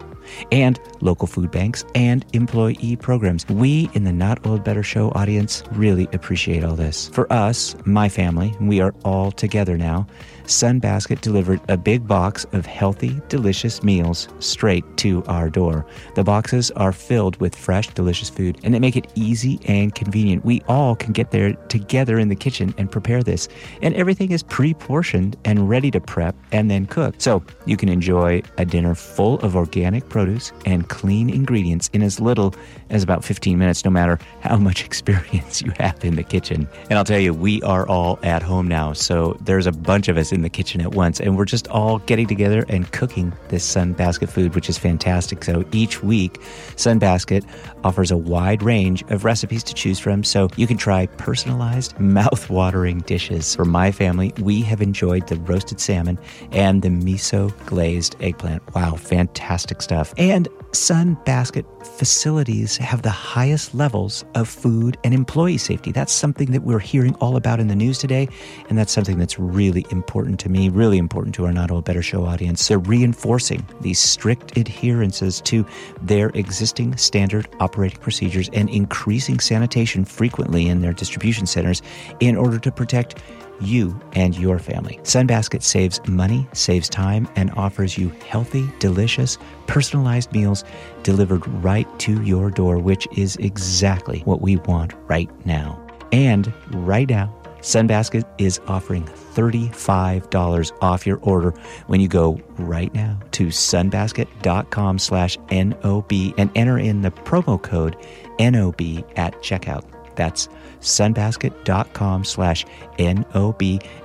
and 0.53 0.79
local 1.01 1.27
food 1.27 1.51
banks 1.51 1.85
and 1.95 2.25
employee 2.33 2.97
programs. 2.97 3.49
We 3.49 3.91
in 3.95 4.05
the 4.05 4.13
Not 4.13 4.47
Old 4.47 4.65
Better 4.65 4.83
Show 4.83 5.11
audience 5.11 5.63
really 5.73 6.09
appreciate 6.13 6.65
all 6.65 6.77
this. 6.77 7.09
For 7.09 7.31
us, 7.33 7.77
my 7.85 8.09
family, 8.09 8.55
we 8.61 8.81
are 8.81 8.95
all 9.05 9.33
together 9.33 9.77
now. 9.77 10.07
Sunbasket 10.47 11.21
delivered 11.23 11.61
a 11.69 11.77
big 11.77 12.07
box 12.07 12.47
of 12.53 12.67
healthy, 12.67 13.21
delicious 13.29 13.83
meals 13.83 14.29
straight 14.39 14.85
to 14.99 15.25
our 15.25 15.51
door. 15.51 15.85
The 16.15 16.23
boxes 16.23 16.71
are 16.73 16.93
filled 16.93 17.37
with 17.41 17.55
fresh, 17.57 17.89
delicious 17.89 18.31
food, 18.31 18.59
and 18.63 18.73
they 18.73 18.79
make 18.79 18.97
it 18.97 19.11
easy 19.17 19.59
and 19.67 19.95
convenient. 19.95 20.45
We 20.45 20.63
all 20.69 20.95
can 20.95 21.13
get 21.13 21.33
there 21.33 21.55
together 21.69 22.19
in 22.19 22.29
the 22.29 22.37
kitchen 22.37 22.75
and 22.79 22.91
prepare 22.91 23.23
this. 23.25 23.49
And 23.83 23.95
everything 23.95 24.31
is 24.31 24.45
pre 24.45 24.73
portioned 24.73 25.37
and 25.45 25.69
ready 25.69 25.91
to 25.91 26.01
prep 26.01 26.37
and 26.53 26.71
then 26.71 26.87
cook. 26.87 27.17
So 27.19 27.43
you 27.65 27.77
can 27.77 27.89
enjoy 27.89 28.43
a 28.57 28.65
dinner 28.65 28.95
full 28.95 29.41
of 29.41 29.57
organic 29.57 30.09
produce 30.17 30.51
and 30.65 30.89
clean 30.89 31.29
ingredients 31.29 31.91
in 31.93 32.03
as 32.03 32.19
little 32.19 32.55
as 32.89 33.03
about 33.03 33.23
15 33.23 33.59
minutes, 33.59 33.85
no 33.85 33.91
matter 33.91 34.19
how 34.41 34.57
much 34.57 34.83
experience 34.91 35.61
you 35.61 35.71
have 35.79 36.03
in 36.03 36.17
the 36.17 36.23
kitchen. 36.23 36.67
And 36.89 36.99
I'll 36.99 37.05
tell 37.05 37.21
you, 37.21 37.35
we 37.35 37.61
are 37.65 37.87
all 37.87 38.19
at 38.23 38.43
home 38.43 38.67
now. 38.67 38.95
So 38.95 39.37
there's 39.43 39.67
a 39.67 39.73
bunch 39.73 40.09
of 40.09 40.17
us 40.17 40.33
in 40.33 40.41
the 40.41 40.49
kitchen 40.49 40.81
at 40.81 40.95
once, 40.95 41.21
and 41.21 41.37
we're 41.37 41.45
just 41.45 41.69
all 41.69 41.99
getting 41.99 42.27
together 42.27 42.65
and 42.71 42.91
cooking 42.93 43.31
this 43.49 43.71
Sunbasket 43.71 44.31
food, 44.31 44.55
which 44.55 44.71
is 44.71 44.79
fantastic. 44.79 45.45
So 45.45 45.67
each 45.73 46.03
week, 46.03 46.41
Sunbasket 46.77 47.45
offers 47.85 48.11
a 48.11 48.17
wide 48.17 48.63
range 48.63 49.03
of 49.11 49.27
recipes 49.27 49.63
to 49.65 49.75
choose 49.75 49.99
from, 49.99 50.25
so 50.25 50.49
you 50.57 50.67
can 50.67 50.79
try 50.79 51.05
personalized, 51.19 52.01
mouth-watering 52.01 53.01
dishes. 53.01 53.55
For 53.55 53.67
my 53.67 53.93
family, 53.93 54.33
we 54.41 54.63
have 54.63 54.81
enjoyed 54.81 55.27
the 55.27 55.37
roasted 55.37 55.79
salmon 55.79 56.19
and 56.53 56.81
the 56.81 56.89
miso 56.89 57.53
glazed 57.67 58.17
eggplant. 58.21 58.63
Wow, 58.75 58.95
fantastic 58.95 59.83
stuff! 59.83 60.06
And 60.17 60.49
Sunbasket 60.73 61.65
facilities 61.87 62.77
have 62.77 63.03
the 63.03 63.11
highest 63.11 63.75
levels 63.75 64.25
of 64.35 64.49
food 64.49 64.99
and 65.05 65.15
employee 65.15 65.59
safety. 65.59 65.93
That's 65.93 66.13
something 66.13 66.53
that 66.53 66.63
we're 66.63 66.79
hearing 66.79 67.15
all 67.17 67.37
about 67.37 67.61
in 67.61 67.69
the 67.69 67.75
news 67.75 67.99
today, 67.99 68.29
and 68.69 68.77
that's 68.77 68.93
something 68.93 69.19
that's 69.19 69.39
really 69.39 69.87
important 69.91 70.41
to 70.41 70.49
me, 70.49 70.69
really 70.69 70.99
important 70.99 71.35
to 71.37 71.47
our 71.47 71.53
Not 71.53 71.71
Old 71.71 71.85
Better 71.85 72.03
Show 72.03 72.25
audience. 72.25 72.67
They're 72.69 72.79
reinforcing 72.79 73.67
these 73.81 73.99
strict 73.99 74.59
adherences 74.59 75.41
to 75.43 75.67
their 76.03 76.29
existing 76.31 76.97
standard 76.97 77.49
operating 77.61 78.01
procedures 78.01 78.51
and 78.53 78.69
increasing 78.71 79.41
sanitation 79.41 80.05
frequently 80.05 80.69
in 80.69 80.81
their 80.81 80.93
distribution 80.93 81.47
centers 81.47 81.83
in 82.21 82.37
order 82.37 82.59
to 82.59 82.71
protect 82.71 83.23
you 83.61 83.99
and 84.13 84.37
your 84.37 84.59
family. 84.59 84.99
Sunbasket 85.03 85.63
saves 85.63 86.01
money, 86.07 86.47
saves 86.53 86.89
time, 86.89 87.29
and 87.37 87.51
offers 87.53 87.97
you 87.97 88.11
healthy, 88.29 88.69
delicious, 88.79 89.39
personalized 89.67 90.33
meals 90.33 90.65
delivered 91.07 91.47
right 91.63 91.87
to 92.01 92.21
your 92.25 92.51
door, 92.51 92.79
which 92.79 93.07
is 93.17 93.37
exactly 93.37 94.23
what 94.25 94.43
we 94.43 94.57
want 94.57 94.93
right 95.07 95.31
now. 95.47 95.81
And 96.11 96.53
right 96.71 97.09
now, 97.09 97.33
Sunbasket 97.61 98.25
is 98.39 98.61
offering 98.67 99.05
$35 99.05 100.73
off 100.83 101.07
your 101.07 101.19
order 101.19 101.53
when 101.87 102.01
you 102.01 102.09
go 102.09 102.41
right 102.59 102.93
now 102.93 103.19
to 103.33 103.47
sunbasket.com 103.47 104.99
slash 104.99 105.39
NOB 105.53 106.13
and 106.39 106.51
enter 106.57 106.79
in 106.79 107.03
the 107.03 107.13
promo 107.13 107.63
code 107.63 107.97
NOB 108.41 109.05
at 109.17 109.35
checkout. 109.43 109.85
That's 110.17 110.49
sunbasket.com 110.81 112.25
slash 112.25 112.65
NOB. 112.99 113.63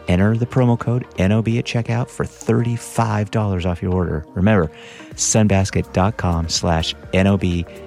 Enter 0.08 0.38
the 0.38 0.46
promo 0.46 0.80
code 0.80 1.04
NOB 1.18 1.48
at 1.50 1.66
checkout 1.66 2.10
for 2.10 2.26
$35 2.26 3.66
off 3.66 3.82
your 3.82 3.94
order. 3.94 4.26
Remember, 4.30 4.72
sunbasket.com 5.16 6.50
slash 6.50 6.94
NOB 7.14 7.44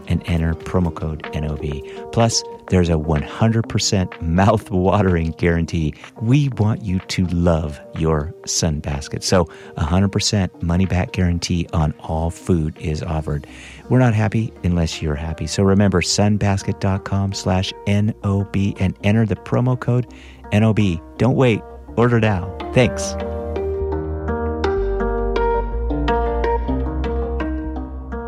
and 0.09 0.23
enter 0.27 0.55
promo 0.55 0.95
code 0.95 1.29
NOB. 1.35 2.13
Plus, 2.13 2.43
there's 2.69 2.89
a 2.89 2.95
100% 2.95 4.23
mouth-watering 4.23 5.31
guarantee. 5.33 5.95
We 6.21 6.49
want 6.51 6.83
you 6.83 6.99
to 7.01 7.27
love 7.27 7.81
your 7.97 8.35
Sunbasket. 8.43 9.23
So, 9.23 9.45
100% 9.77 10.63
money-back 10.63 11.13
guarantee 11.13 11.67
on 11.73 11.93
all 12.01 12.31
food 12.31 12.77
is 12.79 13.03
offered. 13.03 13.47
We're 13.89 13.99
not 13.99 14.15
happy 14.15 14.53
unless 14.63 15.03
you're 15.03 15.15
happy. 15.15 15.47
So 15.47 15.63
remember 15.63 16.01
sunbasket.com 16.01 17.35
slash 17.35 17.73
NOB 17.87 18.57
and 18.81 18.97
enter 19.05 19.27
the 19.27 19.37
promo 19.37 19.79
code 19.79 20.07
NOB. 20.53 21.19
Don't 21.19 21.37
wait. 21.37 21.61
Order 21.97 22.21
now. 22.21 22.57
Thanks. 22.73 23.15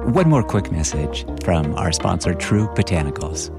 One 0.06 0.30
more 0.30 0.44
quick 0.44 0.70
message 0.70 1.26
from 1.42 1.74
our 1.74 1.90
sponsor, 1.90 2.32
True 2.32 2.68
Botanicals. 2.68 3.50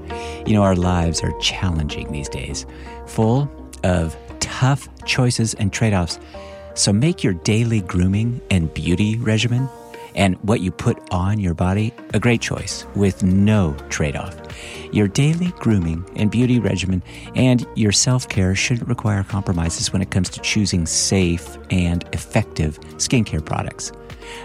You 0.48 0.54
know, 0.54 0.62
our 0.62 0.74
lives 0.74 1.22
are 1.22 1.38
challenging 1.40 2.10
these 2.10 2.28
days, 2.28 2.64
full 3.06 3.50
of 3.84 4.16
tough 4.40 4.88
choices 5.04 5.52
and 5.52 5.70
trade 5.70 5.92
offs. 5.92 6.18
So 6.72 6.90
make 6.90 7.22
your 7.22 7.34
daily 7.34 7.82
grooming 7.82 8.40
and 8.50 8.72
beauty 8.72 9.18
regimen 9.18 9.68
and 10.14 10.36
what 10.36 10.62
you 10.62 10.70
put 10.70 10.98
on 11.12 11.38
your 11.38 11.52
body, 11.52 11.92
a 12.14 12.18
great 12.18 12.40
choice 12.40 12.86
with 12.96 13.22
no 13.22 13.76
trade 13.90 14.16
off. 14.16 14.34
Your 14.90 15.06
daily 15.06 15.52
grooming 15.58 16.02
and 16.16 16.30
beauty 16.30 16.60
regimen 16.60 17.02
and 17.34 17.66
your 17.74 17.92
self 17.92 18.26
care 18.26 18.54
shouldn't 18.54 18.88
require 18.88 19.22
compromises 19.22 19.92
when 19.92 20.00
it 20.00 20.10
comes 20.10 20.30
to 20.30 20.40
choosing 20.40 20.86
safe 20.86 21.58
and 21.70 22.08
effective 22.14 22.80
skincare 22.96 23.44
products. 23.44 23.92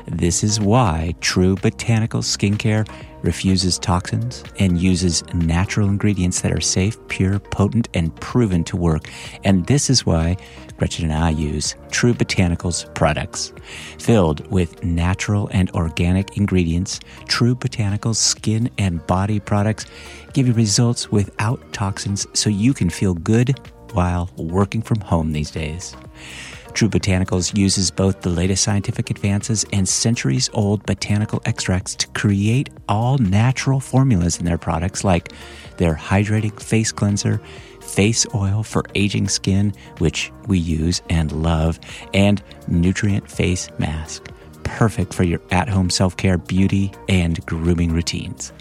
This 0.08 0.44
is 0.44 0.60
why 0.60 1.16
True 1.22 1.56
Botanical 1.56 2.22
Skincare 2.22 2.88
refuses 3.22 3.80
toxins 3.80 4.44
and 4.60 4.78
uses 4.80 5.24
natural 5.34 5.88
ingredients 5.88 6.42
that 6.42 6.52
are 6.52 6.62
safe, 6.62 6.98
pure, 7.08 7.40
potent, 7.40 7.88
and 7.94 8.16
proven 8.18 8.64
to 8.66 8.78
work. 8.78 9.10
And 9.44 9.66
this 9.66 9.90
is 9.90 10.06
why 10.06 10.38
Gretchen 10.78 11.06
and 11.10 11.14
I 11.14 11.30
use 11.30 11.76
True 11.92 12.14
Botanicals 12.14 12.94
products. 12.94 13.54
Filled 14.00 14.46
with 14.52 14.84
natural 14.84 15.50
and 15.54 15.72
organic 15.72 16.36
ingredients, 16.38 17.00
True 17.28 17.56
Botanicals 17.56 18.18
skin 18.18 18.70
and 18.78 19.06
body 19.08 19.40
products 19.40 19.86
give 20.34 20.48
you 20.48 20.54
results 20.54 21.12
without 21.12 21.72
toxins 21.74 22.28
so 22.34 22.50
you 22.50 22.74
can 22.74 22.90
feel 22.90 23.14
good 23.14 23.58
while 23.94 24.30
working 24.38 24.82
from 24.82 25.00
home 25.00 25.32
these 25.32 25.52
days. 25.52 25.96
True 26.74 26.90
Botanicals 26.90 27.56
uses 27.56 27.92
both 27.92 28.22
the 28.22 28.30
latest 28.30 28.64
scientific 28.64 29.12
advances 29.12 29.64
and 29.72 29.88
centuries 29.88 30.50
old 30.54 30.84
botanical 30.86 31.42
extracts 31.46 31.94
to 31.96 32.08
create 32.10 32.70
all 32.90 33.20
natural 33.20 33.80
formulas 33.80 34.40
in 34.40 34.46
their 34.46 34.58
products, 34.58 35.04
like 35.04 35.32
their 35.78 35.94
hydrating 35.94 36.60
face 36.60 36.92
cleanser, 36.92 37.40
face 37.80 38.26
oil 38.34 38.64
for 38.64 38.84
aging 38.96 39.28
skin, 39.28 39.72
which 40.00 40.32
we 40.48 40.58
use 40.58 41.02
and 41.10 41.32
love, 41.32 41.80
and 42.14 42.42
nutrient 42.68 43.30
face 43.30 43.70
mask. 43.78 44.30
Perfect 44.64 45.14
for 45.14 45.24
your 45.24 45.42
at 45.52 45.70
home 45.70 45.92
self 45.92 46.18
care, 46.18 46.40
beauty, 46.40 46.92
and 47.08 47.46
grooming 47.46 47.92
routines. 47.92 48.52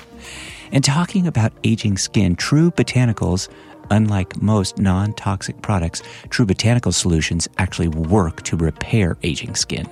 And 0.70 0.84
talking 0.84 1.26
about 1.26 1.52
aging 1.64 1.96
skin, 1.96 2.36
True 2.36 2.70
Botanicals 2.70 3.48
Unlike 3.90 4.40
most 4.40 4.78
non 4.78 5.12
toxic 5.14 5.60
products, 5.62 6.02
True 6.30 6.46
Botanical 6.46 6.92
Solutions 6.92 7.48
actually 7.58 7.88
work 7.88 8.42
to 8.42 8.56
repair 8.56 9.16
aging 9.22 9.54
skin. 9.54 9.86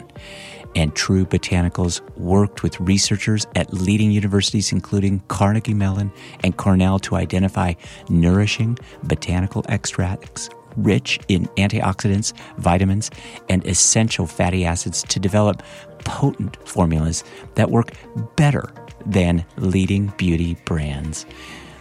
And 0.76 0.94
True 0.94 1.24
Botanicals 1.24 2.00
worked 2.16 2.62
with 2.62 2.78
researchers 2.80 3.46
at 3.56 3.72
leading 3.72 4.12
universities, 4.12 4.70
including 4.70 5.20
Carnegie 5.28 5.74
Mellon 5.74 6.12
and 6.44 6.56
Cornell, 6.56 6.98
to 7.00 7.16
identify 7.16 7.74
nourishing 8.08 8.78
botanical 9.02 9.64
extracts 9.68 10.48
rich 10.76 11.18
in 11.28 11.46
antioxidants, 11.56 12.32
vitamins, 12.58 13.10
and 13.48 13.66
essential 13.66 14.26
fatty 14.26 14.64
acids 14.64 15.02
to 15.04 15.18
develop 15.18 15.62
potent 16.04 16.56
formulas 16.68 17.24
that 17.54 17.70
work 17.70 17.92
better 18.36 18.72
than 19.06 19.44
leading 19.56 20.12
beauty 20.16 20.56
brands. 20.64 21.26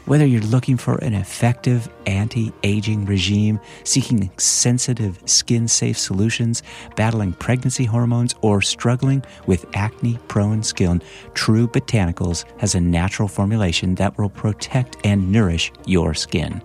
Whether 0.09 0.25
you're 0.25 0.41
looking 0.41 0.75
for 0.75 0.95
an 1.03 1.13
effective 1.13 1.87
anti 2.07 2.51
aging 2.63 3.05
regime, 3.05 3.59
seeking 3.83 4.31
sensitive, 4.37 5.21
skin 5.25 5.67
safe 5.67 5.99
solutions, 5.99 6.63
battling 6.95 7.33
pregnancy 7.33 7.85
hormones, 7.85 8.33
or 8.41 8.59
struggling 8.63 9.23
with 9.45 9.67
acne 9.75 10.17
prone 10.27 10.63
skin, 10.63 11.03
True 11.35 11.67
Botanicals 11.67 12.45
has 12.59 12.73
a 12.73 12.81
natural 12.81 13.27
formulation 13.27 13.93
that 13.95 14.17
will 14.17 14.31
protect 14.31 14.97
and 15.03 15.31
nourish 15.31 15.71
your 15.85 16.15
skin. 16.15 16.59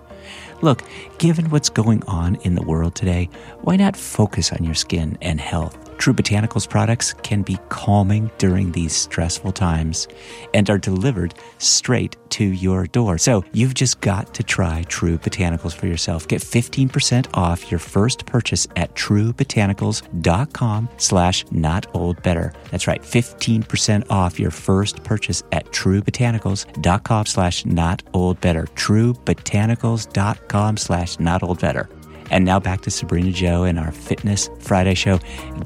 Look, 0.63 0.83
given 1.19 1.51
what's 1.51 1.69
going 1.69 2.03
on 2.05 2.37
in 2.37 2.55
the 2.55 2.63
world 2.63 2.95
today, 2.95 3.29
why 3.61 3.77
not 3.77 3.95
focus 3.95 4.55
on 4.55 4.65
your 4.65 4.73
skin 4.73 5.19
and 5.21 5.39
health? 5.39 5.84
True 5.99 6.15
Botanicals 6.15 6.69
products 6.69 7.15
can 7.23 7.43
be 7.43 7.59
calming 7.69 8.31
during 8.39 8.73
these 8.73 8.93
stressful 8.95 9.53
times 9.53 10.09
and 10.53 10.69
are 10.69 10.79
delivered 10.79 11.35
straight 11.59 12.17
to 12.31 12.45
your 12.45 12.87
door. 12.87 13.19
So 13.19 13.45
you've 13.53 13.75
just 13.75 14.01
got 14.01 14.35
to 14.35 14.43
try 14.43 14.83
True 14.85 15.19
Botanicals 15.19 15.75
for 15.75 15.87
yourself. 15.87 16.27
Get 16.29 16.41
15% 16.43 17.29
off 17.35 17.71
your 17.71 17.79
first 17.79 18.25
purchase 18.27 18.67
at 18.77 18.95
truebotanicals.com 18.95 20.89
slash 20.97 21.45
not 21.51 21.87
old 21.95 22.23
better. 22.23 22.53
That's 22.71 22.87
right, 22.87 23.03
15% 23.03 24.11
off 24.11 24.41
your 24.41 24.51
first 24.51 25.05
purchase 25.05 25.43
at 25.53 25.67
truebotanicals.com 25.67 27.27
slash 27.27 27.67
not 27.67 28.03
old 28.13 28.41
better. 28.41 28.65
truebotanicals.com 28.65 30.77
slash 30.77 31.21
not 31.21 31.43
old 31.43 31.61
better. 31.61 31.89
And 32.31 32.45
now 32.45 32.59
back 32.59 32.81
to 32.83 32.91
Sabrena 32.91 33.33
Jo 33.33 33.65
and 33.65 33.79
our 33.79 33.93
Fitness 33.93 34.49
Friday 34.59 34.95
show, 34.95 35.21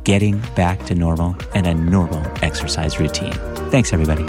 getting 0.04 0.38
back 0.54 0.84
to 0.86 0.94
normal 0.94 1.36
and 1.54 1.66
a 1.66 1.74
normal 1.74 2.22
exercise 2.42 2.98
routine. 2.98 3.32
Thanks, 3.70 3.92
everybody. 3.92 4.24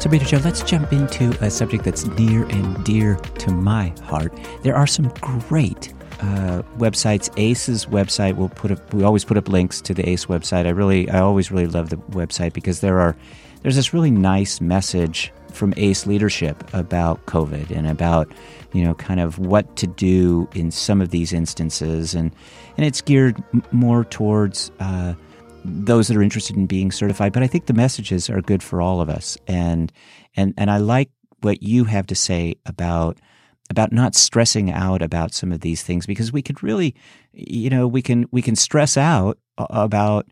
Sabrena 0.00 0.26
Jo, 0.26 0.38
let's 0.38 0.62
jump 0.62 0.92
into 0.92 1.30
a 1.44 1.50
subject 1.50 1.84
that's 1.84 2.06
near 2.06 2.44
and 2.46 2.84
dear 2.84 3.16
to 3.16 3.50
my 3.50 3.92
heart. 4.02 4.32
There 4.62 4.74
are 4.74 4.86
some 4.86 5.08
great 5.20 5.92
uh, 6.20 6.62
websites. 6.78 7.30
ACE's 7.36 7.86
website. 7.86 8.36
We'll 8.36 8.48
put 8.48 8.70
up. 8.70 8.94
We 8.94 9.04
always 9.04 9.24
put 9.24 9.36
up 9.36 9.48
links 9.48 9.80
to 9.82 9.94
the 9.94 10.08
ACE 10.08 10.26
website. 10.26 10.66
I 10.66 10.70
really, 10.70 11.08
I 11.10 11.20
always 11.20 11.50
really 11.50 11.66
love 11.66 11.90
the 11.90 11.96
website 11.96 12.52
because 12.52 12.80
there 12.80 12.98
are, 13.00 13.16
there's 13.62 13.76
this 13.76 13.92
really 13.92 14.10
nice 14.10 14.60
message 14.60 15.32
from 15.60 15.74
ACE 15.76 16.06
leadership 16.06 16.64
about 16.74 17.24
COVID 17.26 17.70
and 17.70 17.86
about, 17.86 18.32
you 18.72 18.82
know, 18.82 18.94
kind 18.94 19.20
of 19.20 19.38
what 19.38 19.76
to 19.76 19.86
do 19.86 20.48
in 20.54 20.70
some 20.70 21.00
of 21.00 21.10
these 21.10 21.32
instances, 21.32 22.14
and 22.14 22.34
and 22.76 22.86
it's 22.86 23.00
geared 23.00 23.42
more 23.70 24.04
towards. 24.04 24.72
Uh, 24.80 25.14
those 25.62 26.08
that 26.08 26.16
are 26.16 26.22
interested 26.22 26.56
in 26.56 26.64
being 26.64 26.90
certified, 26.90 27.34
but 27.34 27.42
I 27.42 27.46
think 27.46 27.66
the 27.66 27.74
messages 27.74 28.30
are 28.30 28.40
good 28.40 28.62
for 28.62 28.80
all 28.80 29.02
of 29.02 29.10
us, 29.10 29.36
and 29.46 29.92
and 30.34 30.54
and 30.56 30.70
I 30.70 30.78
like 30.78 31.10
what 31.42 31.62
you 31.62 31.84
have 31.84 32.06
to 32.06 32.14
say 32.14 32.54
about 32.64 33.18
about 33.68 33.92
not 33.92 34.14
stressing 34.14 34.70
out 34.70 35.02
about 35.02 35.32
some 35.34 35.52
of 35.52 35.60
these 35.60 35.82
things 35.82 36.06
because 36.06 36.32
we 36.32 36.42
could 36.42 36.62
really, 36.62 36.94
you 37.32 37.68
know, 37.68 37.86
we 37.86 38.00
can 38.00 38.24
we 38.32 38.40
can 38.40 38.56
stress 38.56 38.96
out 38.96 39.38
about 39.58 40.26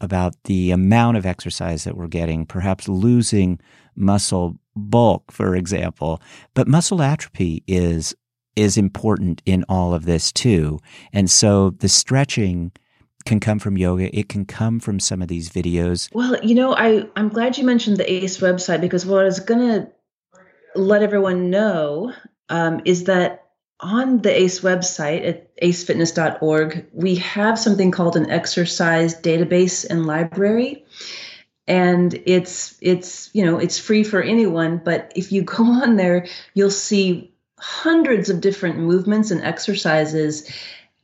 about 0.00 0.34
the 0.44 0.70
amount 0.70 1.16
of 1.16 1.26
exercise 1.26 1.84
that 1.84 1.96
we're 1.96 2.08
getting, 2.08 2.46
perhaps 2.46 2.88
losing 2.88 3.60
muscle 3.94 4.56
bulk, 4.74 5.30
for 5.30 5.54
example. 5.54 6.20
But 6.54 6.68
muscle 6.68 7.02
atrophy 7.02 7.62
is 7.66 8.14
is 8.56 8.76
important 8.76 9.42
in 9.46 9.64
all 9.68 9.94
of 9.94 10.04
this 10.04 10.32
too. 10.32 10.78
And 11.12 11.30
so 11.30 11.70
the 11.70 11.88
stretching 11.88 12.72
can 13.24 13.38
come 13.40 13.58
from 13.58 13.78
yoga. 13.78 14.14
It 14.16 14.28
can 14.28 14.44
come 14.44 14.80
from 14.80 14.98
some 14.98 15.22
of 15.22 15.28
these 15.28 15.50
videos. 15.50 16.08
Well, 16.12 16.38
you 16.42 16.54
know, 16.54 16.74
I 16.74 17.06
I'm 17.16 17.28
glad 17.28 17.58
you 17.58 17.64
mentioned 17.64 17.96
the 17.96 18.10
ACE 18.10 18.38
website 18.38 18.80
because 18.80 19.06
what 19.06 19.20
I 19.20 19.24
was 19.24 19.40
gonna 19.40 19.90
let 20.74 21.02
everyone 21.02 21.50
know 21.50 22.12
um, 22.48 22.80
is 22.84 23.04
that 23.04 23.39
on 23.82 24.18
the 24.18 24.42
ACE 24.42 24.60
website 24.60 25.26
at 25.26 25.56
acefitness.org, 25.56 26.86
we 26.92 27.16
have 27.16 27.58
something 27.58 27.90
called 27.90 28.16
an 28.16 28.30
exercise 28.30 29.14
database 29.14 29.88
and 29.88 30.06
library. 30.06 30.84
And 31.66 32.20
it's 32.26 32.76
it's 32.80 33.30
you 33.32 33.44
know 33.44 33.58
it's 33.58 33.78
free 33.78 34.02
for 34.02 34.20
anyone 34.20 34.80
but 34.84 35.12
if 35.14 35.30
you 35.30 35.42
go 35.42 35.64
on 35.82 35.96
there 35.96 36.26
you'll 36.54 36.70
see 36.70 37.32
hundreds 37.58 38.28
of 38.28 38.40
different 38.40 38.78
movements 38.78 39.30
and 39.30 39.42
exercises 39.42 40.50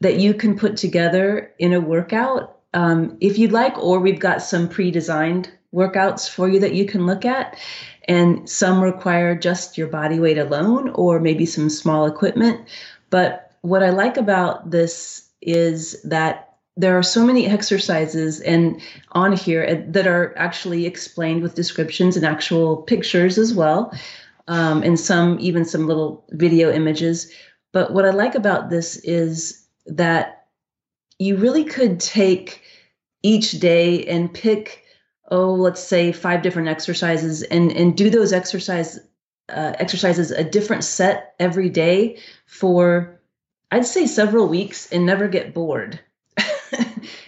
that 0.00 0.18
you 0.18 0.34
can 0.34 0.58
put 0.58 0.76
together 0.76 1.52
in 1.58 1.72
a 1.72 1.80
workout. 1.80 2.58
Um, 2.74 3.16
if 3.20 3.38
you'd 3.38 3.52
like 3.52 3.78
or 3.78 4.00
we've 4.00 4.18
got 4.18 4.42
some 4.42 4.68
pre-designed 4.68 5.50
workouts 5.76 6.28
for 6.28 6.48
you 6.48 6.58
that 6.60 6.74
you 6.74 6.86
can 6.86 7.06
look 7.06 7.24
at. 7.24 7.58
And 8.08 8.48
some 8.48 8.80
require 8.80 9.34
just 9.36 9.76
your 9.76 9.88
body 9.88 10.18
weight 10.18 10.38
alone 10.38 10.90
or 10.90 11.20
maybe 11.20 11.44
some 11.44 11.68
small 11.68 12.06
equipment. 12.06 12.66
But 13.10 13.46
what 13.62 13.82
i 13.82 13.90
like 13.90 14.16
about 14.16 14.70
this 14.70 15.28
is 15.42 16.00
that 16.02 16.54
there 16.76 16.96
are 16.96 17.02
so 17.02 17.24
many 17.24 17.46
exercises 17.46 18.40
and 18.40 18.80
on 19.12 19.32
here 19.32 19.82
that 19.88 20.06
are 20.06 20.34
actually 20.36 20.86
explained 20.86 21.42
with 21.42 21.54
descriptions 21.54 22.16
and 22.16 22.24
actual 22.24 22.76
pictures 22.82 23.38
as 23.38 23.54
well 23.54 23.92
um, 24.46 24.82
and 24.82 25.00
some 25.00 25.38
even 25.40 25.64
some 25.64 25.86
little 25.86 26.24
video 26.30 26.70
images. 26.70 27.32
But 27.72 27.92
what 27.92 28.04
i 28.04 28.10
like 28.10 28.34
about 28.34 28.70
this 28.70 28.96
is 28.98 29.66
that 29.86 30.46
you 31.18 31.36
really 31.36 31.64
could 31.64 31.98
take 31.98 32.62
each 33.22 33.52
day 33.58 34.04
and 34.04 34.32
pick 34.32 34.84
oh 35.30 35.52
let's 35.52 35.82
say 35.82 36.12
five 36.12 36.42
different 36.42 36.68
exercises 36.68 37.42
and 37.42 37.72
and 37.72 37.96
do 37.96 38.10
those 38.10 38.32
exercise 38.32 38.98
uh, 39.48 39.72
exercises 39.78 40.30
a 40.30 40.42
different 40.42 40.82
set 40.82 41.34
every 41.38 41.68
day 41.68 42.18
for 42.46 43.20
i'd 43.70 43.86
say 43.86 44.06
several 44.06 44.48
weeks 44.48 44.90
and 44.92 45.06
never 45.06 45.28
get 45.28 45.54
bored. 45.54 46.00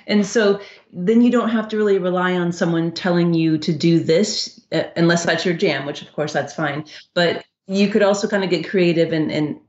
And 0.08 0.26
so 0.26 0.60
then 0.92 1.20
you 1.20 1.30
don't 1.30 1.50
have 1.50 1.68
to 1.68 1.76
really 1.76 1.98
rely 1.98 2.32
on 2.34 2.50
someone 2.50 2.90
telling 2.92 3.34
you 3.34 3.58
to 3.58 3.72
do 3.72 4.00
this 4.00 4.58
uh, 4.72 4.84
unless 4.96 5.24
that's 5.24 5.44
your 5.44 5.54
jam 5.54 5.86
which 5.86 6.02
of 6.02 6.12
course 6.12 6.32
that's 6.32 6.54
fine. 6.54 6.86
But 7.14 7.44
you 7.66 7.88
could 7.88 8.02
also 8.02 8.26
kind 8.26 8.42
of 8.42 8.50
get 8.50 8.68
creative 8.68 9.12
and 9.12 9.30
and 9.30 9.60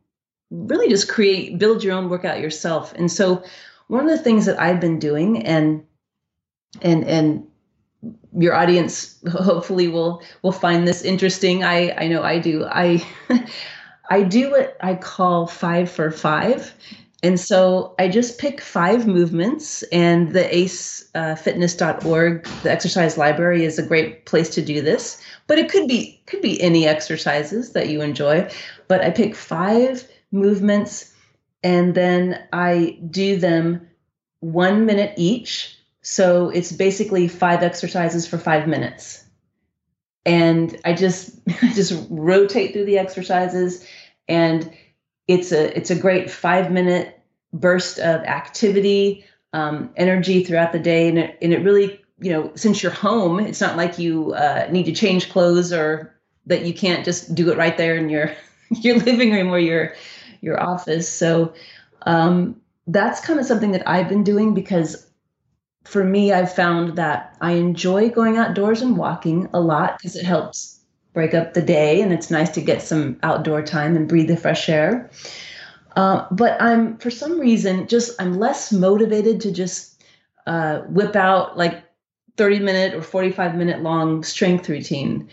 really 0.49 0.87
just 0.87 1.09
create 1.09 1.59
build 1.59 1.83
your 1.83 1.93
own 1.93 2.09
workout 2.09 2.39
yourself. 2.39 2.93
And 2.93 3.11
so 3.11 3.43
one 3.87 4.09
of 4.09 4.09
the 4.09 4.23
things 4.23 4.45
that 4.45 4.59
i've 4.59 4.79
been 4.79 4.97
doing 4.97 5.45
and 5.45 5.83
and 6.81 7.03
and 7.03 7.45
your 8.37 8.53
audience 8.53 9.17
hopefully 9.31 9.87
will 9.87 10.21
will 10.43 10.51
find 10.51 10.87
this 10.87 11.01
interesting 11.01 11.63
i 11.63 11.91
i 11.97 12.07
know 12.07 12.23
i 12.23 12.37
do 12.37 12.65
i 12.65 13.03
i 14.09 14.21
do 14.21 14.51
what 14.51 14.77
i 14.81 14.93
call 14.93 15.47
five 15.47 15.89
for 15.89 16.11
five 16.11 16.73
and 17.21 17.39
so 17.39 17.95
I 17.99 18.07
just 18.07 18.39
pick 18.39 18.61
five 18.61 19.05
movements, 19.05 19.83
and 19.91 20.31
the 20.31 20.43
acefitness.org, 20.43 22.47
uh, 22.47 22.51
the 22.63 22.71
exercise 22.71 23.17
library, 23.17 23.65
is 23.65 23.77
a 23.77 23.85
great 23.85 24.25
place 24.25 24.49
to 24.51 24.61
do 24.61 24.81
this. 24.81 25.21
But 25.47 25.59
it 25.59 25.69
could 25.69 25.87
be 25.87 26.21
could 26.27 26.41
be 26.41 26.61
any 26.61 26.87
exercises 26.87 27.73
that 27.73 27.89
you 27.89 28.01
enjoy. 28.01 28.49
But 28.87 29.01
I 29.01 29.09
pick 29.09 29.35
five 29.35 30.07
movements, 30.31 31.13
and 31.61 31.93
then 31.93 32.41
I 32.53 32.97
do 33.09 33.35
them 33.35 33.85
one 34.39 34.85
minute 34.85 35.13
each. 35.17 35.77
So 36.01 36.49
it's 36.49 36.71
basically 36.71 37.27
five 37.27 37.61
exercises 37.61 38.27
for 38.27 38.37
five 38.37 38.67
minutes, 38.67 39.23
and 40.25 40.79
I 40.85 40.93
just 40.93 41.39
I 41.61 41.73
just 41.73 42.07
rotate 42.09 42.73
through 42.73 42.85
the 42.85 42.97
exercises 42.97 43.85
and 44.29 44.71
it's 45.27 45.51
a 45.51 45.75
it's 45.77 45.91
a 45.91 45.95
great 45.95 46.31
five 46.31 46.71
minute 46.71 47.19
burst 47.51 47.99
of 47.99 48.21
activity, 48.21 49.25
um, 49.53 49.91
energy 49.97 50.43
throughout 50.43 50.71
the 50.71 50.79
day, 50.79 51.09
and 51.09 51.19
it, 51.19 51.37
and 51.41 51.53
it 51.53 51.63
really 51.63 51.99
you 52.19 52.31
know 52.31 52.51
since 52.55 52.81
you're 52.81 52.91
home, 52.91 53.39
it's 53.39 53.59
not 53.59 53.75
like 53.75 53.99
you 53.99 54.33
uh, 54.33 54.67
need 54.71 54.85
to 54.85 54.93
change 54.93 55.29
clothes 55.29 55.73
or 55.73 56.15
that 56.45 56.65
you 56.65 56.73
can't 56.73 57.03
just 57.03 57.35
do 57.35 57.51
it 57.51 57.57
right 57.57 57.77
there 57.77 57.95
in 57.95 58.09
your 58.09 58.33
your 58.71 58.97
living 58.97 59.31
room 59.31 59.49
or 59.49 59.59
your 59.59 59.93
your 60.41 60.61
office. 60.61 61.09
So 61.09 61.53
um, 62.03 62.59
that's 62.87 63.19
kind 63.19 63.39
of 63.39 63.45
something 63.45 63.71
that 63.71 63.87
I've 63.87 64.09
been 64.09 64.23
doing 64.23 64.53
because 64.53 65.08
for 65.83 66.03
me, 66.03 66.31
I've 66.31 66.53
found 66.53 66.95
that 66.97 67.35
I 67.41 67.53
enjoy 67.53 68.09
going 68.09 68.37
outdoors 68.37 68.81
and 68.81 68.97
walking 68.97 69.49
a 69.53 69.59
lot 69.59 69.97
because 69.97 70.15
it 70.15 70.25
helps 70.25 70.79
break 71.13 71.33
up 71.33 71.53
the 71.53 71.61
day 71.61 72.01
and 72.01 72.13
it's 72.13 72.29
nice 72.29 72.49
to 72.51 72.61
get 72.61 72.81
some 72.81 73.17
outdoor 73.23 73.61
time 73.61 73.95
and 73.95 74.07
breathe 74.07 74.27
the 74.27 74.37
fresh 74.37 74.69
air. 74.69 75.09
Uh, 75.95 76.25
but 76.31 76.61
I'm 76.61 76.97
for 76.97 77.09
some 77.09 77.39
reason 77.39 77.87
just 77.87 78.21
I'm 78.21 78.37
less 78.37 78.71
motivated 78.71 79.41
to 79.41 79.51
just 79.51 80.01
uh, 80.45 80.81
whip 80.81 81.15
out 81.15 81.57
like 81.57 81.83
30 82.37 82.59
minute 82.59 82.93
or 82.93 83.01
45 83.01 83.55
minute 83.55 83.81
long 83.81 84.23
strength 84.23 84.69
routine. 84.69 85.27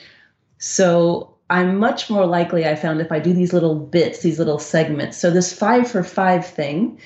So 0.58 1.36
I'm 1.50 1.78
much 1.78 2.10
more 2.10 2.26
likely 2.26 2.66
I 2.66 2.74
found 2.74 3.00
if 3.00 3.12
I 3.12 3.20
do 3.20 3.32
these 3.32 3.52
little 3.52 3.76
bits, 3.76 4.22
these 4.22 4.38
little 4.38 4.58
segments. 4.58 5.16
So 5.16 5.30
this 5.30 5.52
five 5.52 5.88
for 5.88 6.02
five 6.02 6.44
thing, 6.44 6.98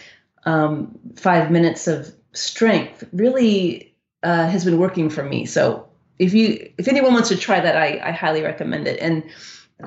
um, 0.47 0.99
five 1.17 1.51
minutes 1.51 1.87
of 1.87 2.15
strength, 2.33 3.05
really 3.13 3.95
uh, 4.23 4.49
has 4.49 4.65
been 4.65 4.79
working 4.79 5.11
for 5.11 5.23
me. 5.23 5.47
So 5.47 5.89
if 6.19 6.35
you 6.35 6.71
if 6.79 6.89
anyone 6.89 7.13
wants 7.13 7.29
to 7.31 7.37
try 7.37 7.61
that, 7.61 7.77
I, 7.77 8.01
I 8.05 8.11
highly 8.13 8.43
recommend 8.43 8.87
it. 8.87 9.01
And 9.01 9.25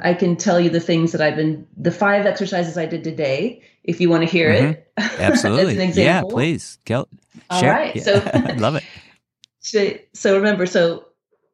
I 0.01 0.13
can 0.13 0.35
tell 0.35 0.59
you 0.59 0.69
the 0.69 0.79
things 0.79 1.11
that 1.11 1.21
I've 1.21 1.35
been 1.35 1.67
the 1.77 1.91
five 1.91 2.25
exercises 2.25 2.77
I 2.77 2.85
did 2.85 3.03
today. 3.03 3.61
If 3.83 3.99
you 3.99 4.09
want 4.09 4.23
to 4.23 4.29
hear 4.29 4.51
mm-hmm. 4.51 4.71
it, 4.71 5.19
absolutely, 5.19 5.85
yeah, 6.03 6.23
please, 6.27 6.77
Kel- 6.85 7.09
All 7.49 7.63
right, 7.63 7.95
yeah. 7.95 8.03
so 8.03 8.13
I 8.33 8.53
love 8.53 8.75
it. 8.75 8.83
So, 9.65 9.93
so 10.11 10.35
remember, 10.35 10.65
so 10.65 11.05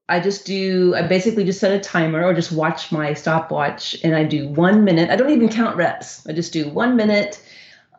I 0.09 0.19
just 0.19 0.43
do. 0.43 0.95
I 0.95 1.03
basically 1.03 1.45
just 1.45 1.59
set 1.59 1.71
a 1.71 1.79
timer 1.79 2.23
or 2.23 2.33
just 2.33 2.51
watch 2.51 2.91
my 2.91 3.13
stopwatch, 3.13 3.95
and 4.03 4.15
I 4.15 4.23
do 4.23 4.47
one 4.47 4.83
minute. 4.83 5.11
I 5.11 5.15
don't 5.15 5.29
even 5.29 5.47
count 5.47 5.77
reps. 5.77 6.25
I 6.25 6.33
just 6.33 6.51
do 6.51 6.67
one 6.69 6.95
minute 6.95 7.39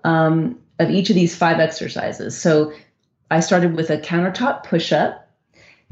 um, 0.03 0.59
of 0.81 0.91
each 0.91 1.11
of 1.11 1.15
these 1.15 1.37
five 1.37 1.61
exercises. 1.61 2.41
So 2.41 2.73
I 3.31 3.41
started 3.41 3.77
with 3.77 3.91
a 3.91 3.99
countertop 3.99 4.65
push 4.65 4.93
up. 4.93 5.29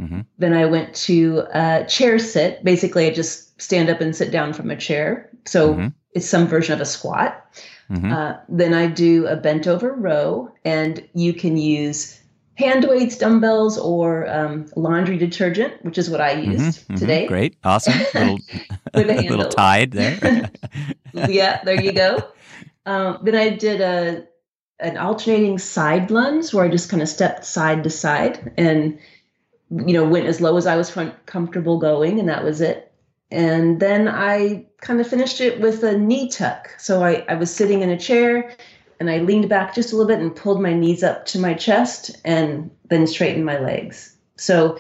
Mm-hmm. 0.01 0.20
Then 0.38 0.55
I 0.55 0.64
went 0.64 0.94
to 0.94 1.44
a 1.53 1.85
chair 1.87 2.18
sit. 2.18 2.64
Basically, 2.64 3.07
I 3.07 3.11
just 3.11 3.61
stand 3.61 3.90
up 3.90 4.01
and 4.01 4.16
sit 4.16 4.33
down 4.33 4.53
from 4.53 4.70
a 4.70 4.77
chair. 4.77 5.31
So 5.44 5.74
mm-hmm. 5.74 5.88
it's 6.14 6.27
some 6.27 6.46
version 6.46 6.74
of 6.74 6.81
a 6.81 6.87
squat. 6.87 7.44
Mm-hmm. 7.90 8.12
Uh, 8.12 8.35
then 8.48 8.74
I 8.74 8.87
do 8.87 9.27
a 9.27 9.37
bent 9.37 9.66
over 9.66 9.92
row, 9.92 10.53
and 10.64 11.07
you 11.14 11.33
can 11.33 11.57
use 11.57 12.20
hand 12.55 12.85
weights, 12.88 13.16
dumbbells, 13.16 13.79
or 13.79 14.29
um, 14.29 14.66
laundry 14.77 15.16
detergent, 15.16 15.83
which 15.85 15.96
is 15.96 16.11
what 16.11 16.20
I 16.20 16.35
mm-hmm, 16.35 16.53
used 16.53 16.83
mm-hmm, 16.83 16.96
today. 16.96 17.27
Great, 17.27 17.57
awesome, 17.64 17.98
little, 18.14 18.38
little 18.94 19.48
tied 19.48 19.92
there. 19.92 20.51
yeah, 21.14 21.62
there 21.64 21.83
you 21.83 21.92
go. 21.92 22.22
Um, 22.85 23.18
then 23.22 23.35
I 23.35 23.51
did 23.51 23.81
a 23.81 24.27
an 24.80 24.96
alternating 24.96 25.58
side 25.58 26.10
lunge 26.10 26.54
where 26.54 26.64
I 26.64 26.68
just 26.68 26.90
kind 26.90 27.02
of 27.02 27.08
stepped 27.08 27.44
side 27.44 27.82
to 27.84 27.90
side 27.90 28.52
and 28.56 28.98
you 29.70 29.92
know 29.92 30.04
went 30.04 30.26
as 30.26 30.40
low 30.40 30.56
as 30.56 30.66
I 30.66 30.76
was 30.76 30.96
comfortable 31.26 31.78
going, 31.78 32.18
and 32.18 32.28
that 32.28 32.44
was 32.44 32.60
it. 32.60 32.92
And 33.30 33.80
then 33.80 34.08
I 34.08 34.66
kind 34.80 35.00
of 35.00 35.06
finished 35.06 35.40
it 35.40 35.60
with 35.60 35.82
a 35.82 35.98
knee 35.98 36.28
tuck. 36.28 36.70
So 36.78 37.02
I, 37.02 37.24
I 37.28 37.34
was 37.34 37.54
sitting 37.54 37.82
in 37.82 37.90
a 37.90 37.98
chair 37.98 38.56
and 39.00 39.10
I 39.10 39.18
leaned 39.18 39.48
back 39.48 39.74
just 39.74 39.92
a 39.92 39.96
little 39.96 40.08
bit 40.08 40.20
and 40.20 40.34
pulled 40.34 40.62
my 40.62 40.72
knees 40.72 41.02
up 41.02 41.26
to 41.26 41.38
my 41.38 41.54
chest 41.54 42.16
and 42.24 42.70
then 42.88 43.06
straightened 43.06 43.44
my 43.44 43.58
legs. 43.58 44.16
So 44.36 44.78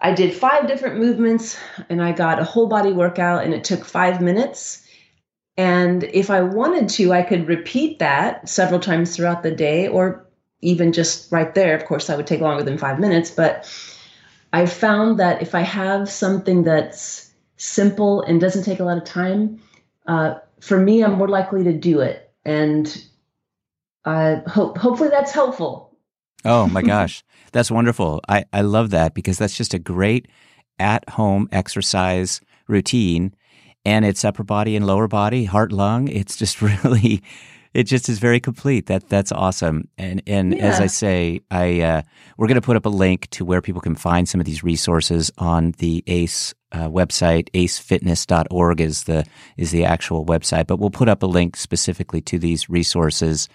I 0.00 0.14
did 0.14 0.34
five 0.34 0.66
different 0.66 0.98
movements 0.98 1.58
and 1.90 2.02
I 2.02 2.12
got 2.12 2.40
a 2.40 2.44
whole 2.44 2.66
body 2.66 2.92
workout 2.92 3.44
and 3.44 3.52
it 3.52 3.64
took 3.64 3.84
five 3.84 4.20
minutes. 4.20 4.79
And 5.60 6.04
if 6.04 6.30
I 6.30 6.40
wanted 6.40 6.88
to, 6.88 7.12
I 7.12 7.20
could 7.20 7.46
repeat 7.46 7.98
that 7.98 8.48
several 8.48 8.80
times 8.80 9.14
throughout 9.14 9.42
the 9.42 9.50
day 9.50 9.88
or 9.88 10.26
even 10.62 10.90
just 10.90 11.30
right 11.30 11.54
there. 11.54 11.76
Of 11.76 11.84
course, 11.84 12.06
that 12.06 12.16
would 12.16 12.26
take 12.26 12.40
longer 12.40 12.62
than 12.62 12.78
five 12.78 12.98
minutes. 12.98 13.30
But 13.30 13.70
I 14.54 14.64
found 14.64 15.18
that 15.18 15.42
if 15.42 15.54
I 15.54 15.60
have 15.60 16.08
something 16.08 16.62
that's 16.62 17.30
simple 17.58 18.22
and 18.22 18.40
doesn't 18.40 18.62
take 18.62 18.80
a 18.80 18.84
lot 18.84 18.96
of 18.96 19.04
time, 19.04 19.60
uh, 20.06 20.36
for 20.60 20.78
me, 20.78 21.04
I'm 21.04 21.18
more 21.18 21.28
likely 21.28 21.62
to 21.64 21.74
do 21.74 22.00
it. 22.00 22.32
And 22.46 23.04
I 24.06 24.40
hope 24.46 24.78
hopefully 24.78 25.10
that's 25.10 25.32
helpful. 25.32 25.94
Oh 26.42 26.68
my 26.68 26.80
gosh, 26.94 27.22
that's 27.52 27.70
wonderful. 27.70 28.22
I, 28.30 28.46
I 28.54 28.62
love 28.62 28.88
that 28.92 29.12
because 29.12 29.36
that's 29.36 29.58
just 29.58 29.74
a 29.74 29.78
great 29.78 30.26
at 30.78 31.06
home 31.10 31.50
exercise 31.52 32.40
routine. 32.66 33.34
And 33.84 34.04
it's 34.04 34.24
upper 34.24 34.44
body 34.44 34.76
and 34.76 34.86
lower 34.86 35.08
body, 35.08 35.44
heart, 35.44 35.72
lung. 35.72 36.08
It's 36.08 36.36
just 36.36 36.60
really, 36.84 37.22
it 37.72 37.84
just 37.84 38.08
is 38.08 38.18
very 38.18 38.40
complete. 38.40 38.86
That 38.86 39.08
that's 39.08 39.32
awesome. 39.32 39.88
And 39.96 40.22
and 40.26 40.54
yeah. 40.54 40.66
as 40.66 40.80
I 40.80 40.86
say, 40.86 41.40
I 41.50 41.80
uh, 41.80 42.02
we're 42.36 42.48
going 42.48 42.60
to 42.60 42.66
put 42.66 42.76
up 42.76 42.86
a 42.86 42.90
link 42.90 43.28
to 43.30 43.44
where 43.44 43.62
people 43.62 43.80
can 43.80 43.94
find 43.94 44.28
some 44.28 44.40
of 44.40 44.46
these 44.46 44.62
resources 44.62 45.30
on 45.38 45.72
the 45.78 46.02
ACE 46.06 46.54
uh, 46.72 46.88
website. 46.88 47.48
AceFitness.org 47.54 48.80
is 48.80 49.04
the 49.04 49.24
is 49.56 49.70
the 49.70 49.84
actual 49.84 50.26
website, 50.26 50.66
but 50.66 50.78
we'll 50.78 50.90
put 50.90 51.08
up 51.08 51.22
a 51.22 51.26
link 51.26 51.56
specifically 51.56 52.20
to 52.22 52.38
these 52.38 52.68
resources. 52.68 53.48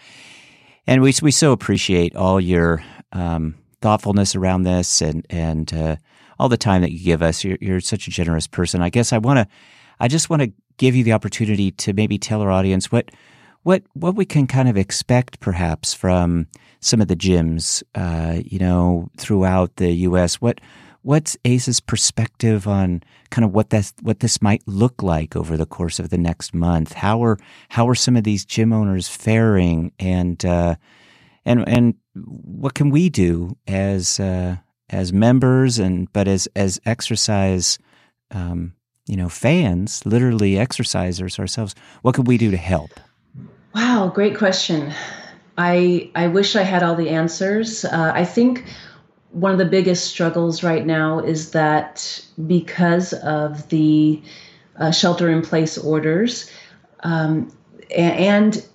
And 0.87 1.01
we 1.01 1.13
we 1.21 1.31
so 1.31 1.51
appreciate 1.51 2.15
all 2.15 2.39
your 2.39 2.83
um, 3.11 3.55
thoughtfulness 3.81 4.35
around 4.35 4.63
this 4.63 5.01
and 5.01 5.25
and 5.29 5.73
uh, 5.73 5.95
all 6.39 6.49
the 6.49 6.57
time 6.57 6.81
that 6.81 6.91
you 6.91 7.03
give 7.03 7.21
us. 7.21 7.43
You're, 7.43 7.57
you're 7.61 7.79
such 7.79 8.07
a 8.07 8.11
generous 8.11 8.47
person. 8.47 8.81
I 8.81 8.89
guess 8.89 9.13
I 9.13 9.17
want 9.17 9.39
to, 9.39 9.47
I 9.99 10.07
just 10.07 10.29
want 10.29 10.41
to 10.41 10.51
give 10.77 10.95
you 10.95 11.03
the 11.03 11.13
opportunity 11.13 11.71
to 11.71 11.93
maybe 11.93 12.17
tell 12.17 12.41
our 12.41 12.51
audience 12.51 12.91
what 12.91 13.11
what 13.63 13.83
what 13.93 14.15
we 14.15 14.25
can 14.25 14.45
kind 14.45 14.69
of 14.69 14.77
expect 14.77 15.39
perhaps 15.39 15.93
from 15.93 16.47
some 16.81 17.01
of 17.01 17.07
the 17.07 17.15
gyms, 17.15 17.81
uh, 17.95 18.39
you 18.45 18.59
know, 18.59 19.09
throughout 19.17 19.75
the 19.77 19.91
U.S. 19.91 20.35
What 20.35 20.61
what's 21.01 21.37
ACE's 21.45 21.79
perspective 21.79 22.67
on 22.67 23.01
kind 23.29 23.43
of 23.43 23.53
what 23.53 23.71
this 23.71 23.93
what 24.01 24.19
this 24.19 24.41
might 24.41 24.61
look 24.67 25.01
like 25.01 25.35
over 25.35 25.57
the 25.57 25.65
course 25.65 25.99
of 25.99 26.09
the 26.09 26.17
next 26.17 26.53
month? 26.53 26.93
How 26.93 27.23
are 27.23 27.37
how 27.69 27.87
are 27.89 27.95
some 27.95 28.15
of 28.15 28.23
these 28.23 28.45
gym 28.45 28.71
owners 28.71 29.07
faring, 29.07 29.91
and 29.99 30.43
uh, 30.45 30.75
and 31.43 31.67
and 31.67 31.95
what 32.13 32.75
can 32.75 32.91
we 32.91 33.09
do 33.09 33.57
as 33.67 34.19
uh, 34.19 34.57
as 34.89 35.11
members 35.11 35.79
and 35.79 36.11
but 36.13 36.27
as 36.27 36.47
as 36.55 36.79
exercise 36.85 37.79
um, 38.31 38.73
you 39.07 39.15
know 39.15 39.29
fans, 39.29 40.05
literally 40.05 40.53
exercisers 40.53 41.39
ourselves? 41.39 41.75
What 42.01 42.15
could 42.15 42.27
we 42.27 42.37
do 42.37 42.51
to 42.51 42.57
help? 42.57 42.99
Wow, 43.73 44.11
great 44.13 44.37
question. 44.37 44.93
I 45.57 46.09
I 46.15 46.27
wish 46.27 46.55
I 46.55 46.63
had 46.63 46.83
all 46.83 46.95
the 46.95 47.09
answers. 47.09 47.85
Uh, 47.85 48.11
I 48.13 48.25
think 48.25 48.65
one 49.31 49.51
of 49.51 49.57
the 49.57 49.65
biggest 49.65 50.07
struggles 50.07 50.63
right 50.63 50.85
now 50.85 51.19
is 51.19 51.51
that 51.51 52.25
because 52.47 53.11
of 53.13 53.67
the 53.67 54.21
uh, 54.77 54.91
shelter 54.91 55.29
in 55.29 55.41
place 55.41 55.77
orders 55.77 56.49
um, 57.01 57.51
and 57.95 58.65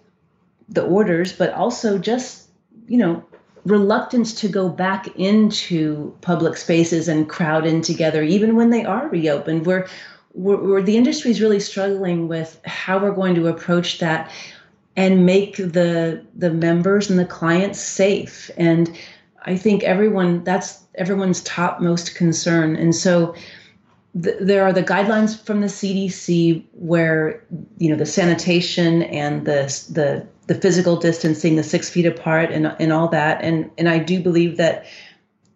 the 0.68 0.84
orders, 0.84 1.32
but 1.32 1.52
also 1.54 1.98
just, 1.98 2.48
you 2.86 2.98
know, 2.98 3.24
reluctance 3.64 4.34
to 4.34 4.48
go 4.48 4.68
back 4.68 5.08
into 5.18 6.14
public 6.20 6.56
spaces 6.58 7.08
and 7.08 7.28
crowd 7.28 7.66
in 7.66 7.80
together, 7.80 8.22
even 8.22 8.54
when 8.54 8.68
they 8.68 8.84
are 8.84 9.08
reopened. 9.08 9.64
We're, 9.64 9.86
we're, 10.34 10.56
we're 10.56 10.82
the 10.82 10.96
industry 10.96 11.30
is 11.30 11.40
really 11.40 11.60
struggling 11.60 12.28
with 12.28 12.60
how 12.64 12.98
we're 12.98 13.14
going 13.14 13.34
to 13.34 13.46
approach 13.48 13.98
that 13.98 14.30
and 14.96 15.26
make 15.26 15.56
the 15.56 16.24
the 16.34 16.50
members 16.50 17.10
and 17.10 17.18
the 17.18 17.24
clients 17.24 17.80
safe 17.80 18.50
and 18.56 18.96
I 19.42 19.56
think 19.56 19.82
everyone 19.84 20.44
that's 20.44 20.84
everyone's 20.96 21.42
topmost 21.42 22.14
concern. 22.14 22.76
And 22.76 22.94
so 22.94 23.34
th- 24.22 24.36
there 24.40 24.64
are 24.64 24.72
the 24.72 24.82
guidelines 24.82 25.40
from 25.44 25.60
the 25.60 25.66
CDC 25.66 26.64
where 26.72 27.42
you 27.78 27.90
know 27.90 27.96
the 27.96 28.06
sanitation 28.06 29.02
and 29.04 29.46
the 29.46 29.62
the 29.90 30.26
the 30.46 30.54
physical 30.60 30.96
distancing, 30.96 31.56
the 31.56 31.62
six 31.62 31.88
feet 31.88 32.06
apart, 32.06 32.50
and 32.50 32.74
and 32.78 32.92
all 32.92 33.08
that. 33.08 33.42
And 33.42 33.70
and 33.78 33.88
I 33.88 33.98
do 33.98 34.20
believe 34.20 34.56
that 34.58 34.84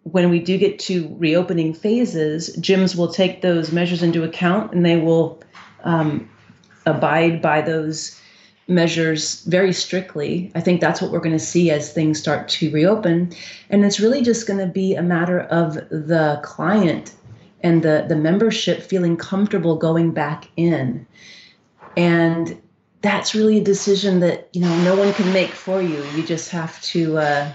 when 0.05 0.29
we 0.29 0.39
do 0.39 0.57
get 0.57 0.77
to 0.77 1.13
reopening 1.17 1.73
phases, 1.73 2.55
gyms 2.57 2.95
will 2.95 3.11
take 3.11 3.41
those 3.41 3.71
measures 3.71 4.03
into 4.03 4.23
account 4.23 4.71
and 4.71 4.85
they 4.85 4.97
will 4.97 5.41
um, 5.83 6.29
abide 6.85 7.41
by 7.41 7.59
those 7.59 8.19
measures 8.67 9.41
very 9.45 9.73
strictly. 9.73 10.51
I 10.53 10.61
think 10.61 10.79
that's 10.79 11.01
what 11.01 11.11
we're 11.11 11.19
going 11.19 11.37
to 11.37 11.43
see 11.43 11.71
as 11.71 11.91
things 11.91 12.19
start 12.19 12.47
to 12.49 12.71
reopen. 12.71 13.33
And 13.71 13.83
it's 13.83 13.99
really 13.99 14.21
just 14.21 14.45
going 14.45 14.59
to 14.59 14.71
be 14.71 14.93
a 14.93 15.01
matter 15.01 15.41
of 15.41 15.73
the 15.73 16.39
client 16.43 17.13
and 17.61 17.81
the, 17.81 18.05
the 18.07 18.15
membership 18.15 18.83
feeling 18.83 19.17
comfortable 19.17 19.75
going 19.75 20.11
back 20.11 20.49
in. 20.55 21.07
And 21.97 22.61
that's 23.01 23.33
really 23.33 23.57
a 23.57 23.63
decision 23.63 24.19
that, 24.19 24.49
you 24.53 24.61
know, 24.61 24.83
no 24.83 24.95
one 24.95 25.13
can 25.13 25.33
make 25.33 25.51
for 25.51 25.81
you. 25.81 26.03
You 26.15 26.23
just 26.23 26.51
have 26.51 26.79
to, 26.83 27.17
uh, 27.17 27.51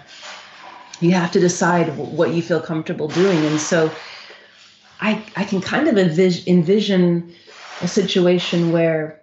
you 1.01 1.13
have 1.13 1.33
to 1.33 1.41
decide 1.41 1.97
what 1.97 2.35
you 2.35 2.43
feel 2.43 2.61
comfortable 2.61 3.09
doing. 3.09 3.39
And 3.47 3.59
so 3.59 3.91
I, 5.01 5.23
I 5.37 5.45
can 5.45 5.61
kind 5.61 5.89
of 5.89 5.97
envision 5.97 7.35
a 7.81 7.89
situation 7.89 8.73
where 8.73 9.23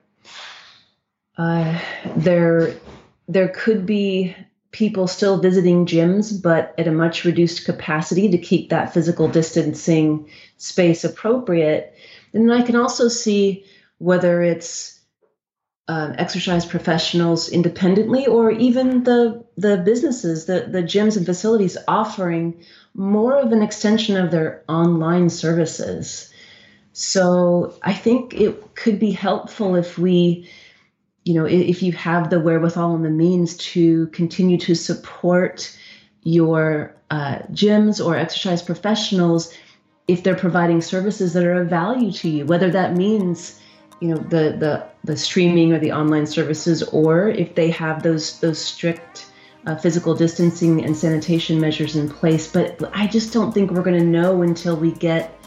uh, 1.38 1.80
there 2.16 2.74
there 3.28 3.50
could 3.50 3.86
be 3.86 4.36
people 4.72 5.08
still 5.08 5.40
visiting 5.40 5.86
gyms, 5.86 6.42
but 6.42 6.74
at 6.78 6.88
a 6.88 6.92
much 6.92 7.26
reduced 7.26 7.66
capacity 7.66 8.30
to 8.30 8.38
keep 8.38 8.70
that 8.70 8.94
physical 8.94 9.28
distancing 9.28 10.30
space 10.58 11.04
appropriate. 11.04 11.96
And 12.34 12.52
I 12.52 12.62
can 12.62 12.76
also 12.76 13.08
see 13.08 13.66
whether 13.98 14.42
it's 14.42 14.97
um, 15.88 16.16
exercise 16.18 16.66
professionals 16.66 17.50
independently 17.50 18.26
or 18.28 18.52
even 18.52 19.04
the 19.04 19.46
the 19.58 19.78
businesses, 19.78 20.46
the 20.46 20.68
the 20.70 20.84
gyms 20.84 21.18
and 21.18 21.26
facilities 21.26 21.78
offering 21.88 22.64
more 22.94 23.38
of 23.38 23.52
an 23.52 23.62
extension 23.62 24.18
of 24.18 24.32
their 24.32 24.64
online 24.68 25.30
services. 25.30 26.34
So 26.94 27.76
I 27.84 27.94
think 27.94 28.34
it 28.34 28.76
could 28.76 29.00
be 29.00 29.12
helpful 29.12 29.76
if 29.76 29.98
we 29.98 30.50
you 31.28 31.34
know, 31.34 31.46
if 31.46 31.84
you 31.84 31.92
have 31.92 32.30
the 32.30 32.40
wherewithal 32.40 32.96
and 32.96 33.04
the 33.04 33.10
means 33.10 33.58
to 33.58 34.08
continue 34.08 34.58
to 34.60 34.74
support 34.74 35.78
your 36.24 36.96
uh, 37.12 37.40
gyms 37.52 38.04
or 38.04 38.16
exercise 38.16 38.62
professionals 38.62 39.54
if 40.08 40.24
they're 40.24 40.36
providing 40.36 40.80
services 40.80 41.34
that 41.34 41.44
are 41.44 41.62
of 41.62 41.70
value 41.70 42.14
to 42.14 42.30
you, 42.30 42.46
whether 42.46 42.72
that 42.72 42.96
means 42.96 43.60
you 44.00 44.10
know 44.10 44.18
the 44.18 44.56
the 44.58 44.88
the 45.04 45.18
streaming 45.18 45.74
or 45.74 45.80
the 45.80 45.92
online 45.92 46.26
services, 46.28 46.84
or 46.84 47.30
if 47.30 47.56
they 47.56 47.70
have 47.72 48.04
those 48.04 48.40
those 48.40 48.60
strict 48.60 49.28
uh, 49.66 49.76
physical 49.76 50.16
distancing 50.16 50.84
and 50.84 50.96
sanitation 50.96 51.60
measures 51.60 51.96
in 51.96 52.10
place. 52.10 52.48
But 52.48 52.90
I 52.94 53.08
just 53.08 53.34
don't 53.34 53.52
think 53.52 53.72
we're 53.72 53.84
going 53.84 54.00
to 54.00 54.06
know 54.06 54.42
until 54.42 54.76
we 54.76 54.92
get 54.92 55.38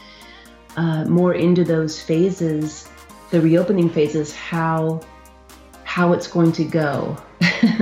uh, 0.77 1.05
more 1.05 1.33
into 1.33 1.63
those 1.63 2.01
phases, 2.01 2.87
the 3.31 3.41
reopening 3.41 3.89
phases, 3.89 4.33
how 4.35 5.01
how 5.83 6.13
it's 6.13 6.27
going 6.27 6.51
to 6.53 6.63
go. 6.63 7.17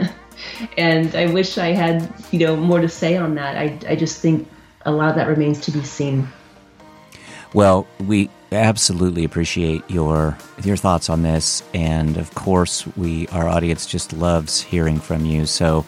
and 0.78 1.14
I 1.16 1.28
wish 1.28 1.58
I 1.58 1.74
had, 1.74 2.12
you 2.32 2.40
know, 2.40 2.56
more 2.56 2.82
to 2.82 2.90
say 2.90 3.18
on 3.18 3.36
that. 3.36 3.56
I, 3.56 3.78
I 3.88 3.96
just 3.96 4.22
think 4.22 4.48
a 4.86 4.92
lot 4.92 5.10
of 5.10 5.16
that 5.16 5.28
remains 5.28 5.60
to 5.62 5.72
be 5.72 5.84
seen. 5.84 6.28
Well, 7.54 7.86
we 8.08 8.30
absolutely 8.52 9.24
appreciate 9.24 9.84
your 9.90 10.38
your 10.64 10.78
thoughts 10.78 11.10
on 11.10 11.24
this, 11.24 11.64
and 11.74 12.18
of 12.18 12.34
course, 12.36 12.86
we 12.98 13.28
our 13.28 13.48
audience 13.48 13.86
just 13.86 14.14
loves 14.14 14.62
hearing 14.62 15.00
from 15.00 15.26
you. 15.26 15.46
So 15.46 15.86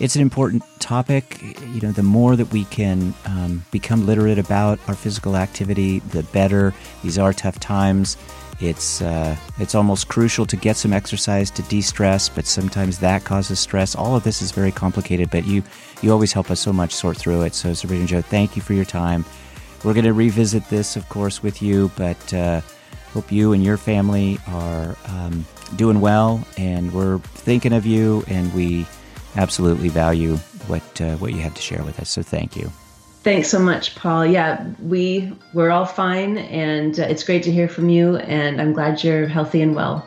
it's 0.00 0.14
an 0.14 0.22
important 0.22 0.62
topic. 0.78 1.42
You 1.74 1.80
know, 1.80 1.92
the 1.92 2.02
more 2.02 2.36
that 2.36 2.52
we 2.52 2.64
can 2.66 3.14
um, 3.26 3.64
become 3.70 4.06
literate 4.06 4.38
about 4.38 4.78
our 4.88 4.94
physical 4.94 5.36
activity, 5.36 5.98
the 6.00 6.22
better. 6.24 6.72
These 7.02 7.18
are 7.18 7.32
tough 7.32 7.58
times. 7.58 8.16
It's 8.60 9.02
uh, 9.02 9.36
it's 9.58 9.74
almost 9.74 10.08
crucial 10.08 10.46
to 10.46 10.56
get 10.56 10.76
some 10.76 10.92
exercise 10.92 11.50
to 11.52 11.62
de-stress, 11.62 12.28
but 12.28 12.44
sometimes 12.46 12.98
that 12.98 13.24
causes 13.24 13.60
stress. 13.60 13.94
All 13.94 14.16
of 14.16 14.24
this 14.24 14.42
is 14.42 14.50
very 14.50 14.72
complicated, 14.72 15.30
but 15.30 15.46
you 15.46 15.62
you 16.02 16.12
always 16.12 16.32
help 16.32 16.50
us 16.50 16.60
so 16.60 16.72
much 16.72 16.92
sort 16.92 17.16
through 17.16 17.42
it. 17.42 17.54
So 17.54 17.70
Sabrena 17.70 18.06
Jo, 18.06 18.20
thank 18.20 18.56
you 18.56 18.62
for 18.62 18.72
your 18.72 18.84
time. 18.84 19.24
We're 19.84 19.94
going 19.94 20.04
to 20.06 20.12
revisit 20.12 20.68
this, 20.68 20.96
of 20.96 21.08
course, 21.08 21.42
with 21.42 21.62
you, 21.62 21.90
but 21.96 22.34
uh, 22.34 22.60
hope 23.12 23.30
you 23.30 23.52
and 23.52 23.62
your 23.62 23.76
family 23.76 24.38
are 24.48 24.96
um, 25.06 25.46
doing 25.76 26.00
well, 26.00 26.44
and 26.56 26.92
we're 26.92 27.18
thinking 27.18 27.72
of 27.72 27.86
you, 27.86 28.24
and 28.26 28.52
we 28.54 28.86
absolutely 29.36 29.88
value 29.88 30.36
what 30.66 31.00
uh, 31.00 31.16
what 31.16 31.32
you 31.32 31.40
have 31.40 31.54
to 31.54 31.62
share 31.62 31.82
with 31.84 32.00
us. 32.00 32.10
So 32.10 32.22
thank 32.22 32.56
you. 32.56 32.70
Thanks 33.22 33.48
so 33.48 33.58
much, 33.58 33.94
Paul. 33.94 34.26
Yeah, 34.26 34.66
we 34.80 35.32
we're 35.52 35.70
all 35.70 35.86
fine, 35.86 36.38
and 36.38 36.98
uh, 36.98 37.04
it's 37.04 37.24
great 37.24 37.42
to 37.44 37.52
hear 37.52 37.68
from 37.68 37.88
you. 37.88 38.16
And 38.16 38.60
I'm 38.60 38.72
glad 38.72 39.04
you're 39.04 39.26
healthy 39.26 39.62
and 39.62 39.74
well. 39.74 40.06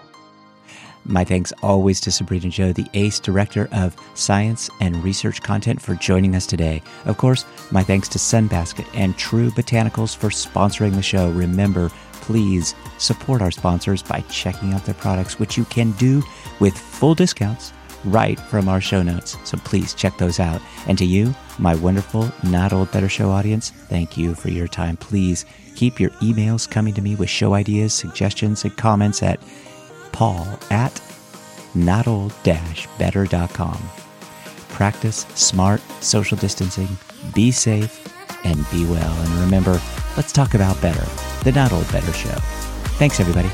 My 1.05 1.23
thanks 1.23 1.51
always 1.63 1.99
to 2.01 2.11
Sabrena 2.11 2.51
Jo, 2.51 2.73
the 2.73 2.87
ACE 2.93 3.19
Director 3.19 3.67
of 3.71 3.95
Science 4.13 4.69
and 4.79 5.03
Research 5.03 5.41
Content, 5.41 5.81
for 5.81 5.95
joining 5.95 6.35
us 6.35 6.45
today. 6.45 6.81
Of 7.05 7.17
course, 7.17 7.45
my 7.71 7.83
thanks 7.83 8.07
to 8.09 8.19
Sunbasket 8.19 8.87
and 8.93 9.17
True 9.17 9.49
Botanicals 9.51 10.15
for 10.15 10.29
sponsoring 10.29 10.93
the 10.93 11.01
show. 11.01 11.31
Remember, 11.31 11.89
please 12.13 12.75
support 12.99 13.41
our 13.41 13.51
sponsors 13.51 14.03
by 14.03 14.21
checking 14.29 14.73
out 14.73 14.85
their 14.85 14.95
products, 14.95 15.39
which 15.39 15.57
you 15.57 15.65
can 15.65 15.91
do 15.93 16.21
with 16.59 16.77
full 16.77 17.15
discounts 17.15 17.73
right 18.05 18.39
from 18.39 18.69
our 18.69 18.81
show 18.81 19.01
notes. 19.01 19.37
So 19.43 19.57
please 19.59 19.93
check 19.93 20.17
those 20.17 20.39
out. 20.39 20.61
And 20.87 20.97
to 20.97 21.05
you, 21.05 21.33
my 21.57 21.75
wonderful 21.75 22.31
Not 22.43 22.73
Old 22.73 22.91
Better 22.91 23.09
Show 23.09 23.29
audience, 23.29 23.71
thank 23.71 24.17
you 24.17 24.35
for 24.35 24.49
your 24.49 24.67
time. 24.67 24.97
Please 24.97 25.45
keep 25.75 25.99
your 25.99 26.11
emails 26.21 26.69
coming 26.69 26.93
to 26.93 27.01
me 27.01 27.15
with 27.15 27.29
show 27.29 27.53
ideas, 27.53 27.93
suggestions, 27.93 28.63
and 28.63 28.75
comments 28.77 29.23
at 29.23 29.39
paul 30.11 30.59
at 30.69 31.01
notold-better.com. 31.75 33.77
Practice 34.69 35.25
smart 35.35 35.81
social 36.01 36.37
distancing, 36.37 36.87
be 37.33 37.51
safe, 37.51 37.97
and 38.43 38.69
be 38.71 38.85
well. 38.85 39.21
And 39.21 39.33
remember, 39.35 39.79
let's 40.17 40.31
talk 40.31 40.53
about 40.53 40.81
better. 40.81 41.05
The 41.43 41.51
Not 41.51 41.73
Old 41.73 41.91
Better 41.91 42.13
Show. 42.13 42.35
Thanks, 42.97 43.19
everybody. 43.19 43.49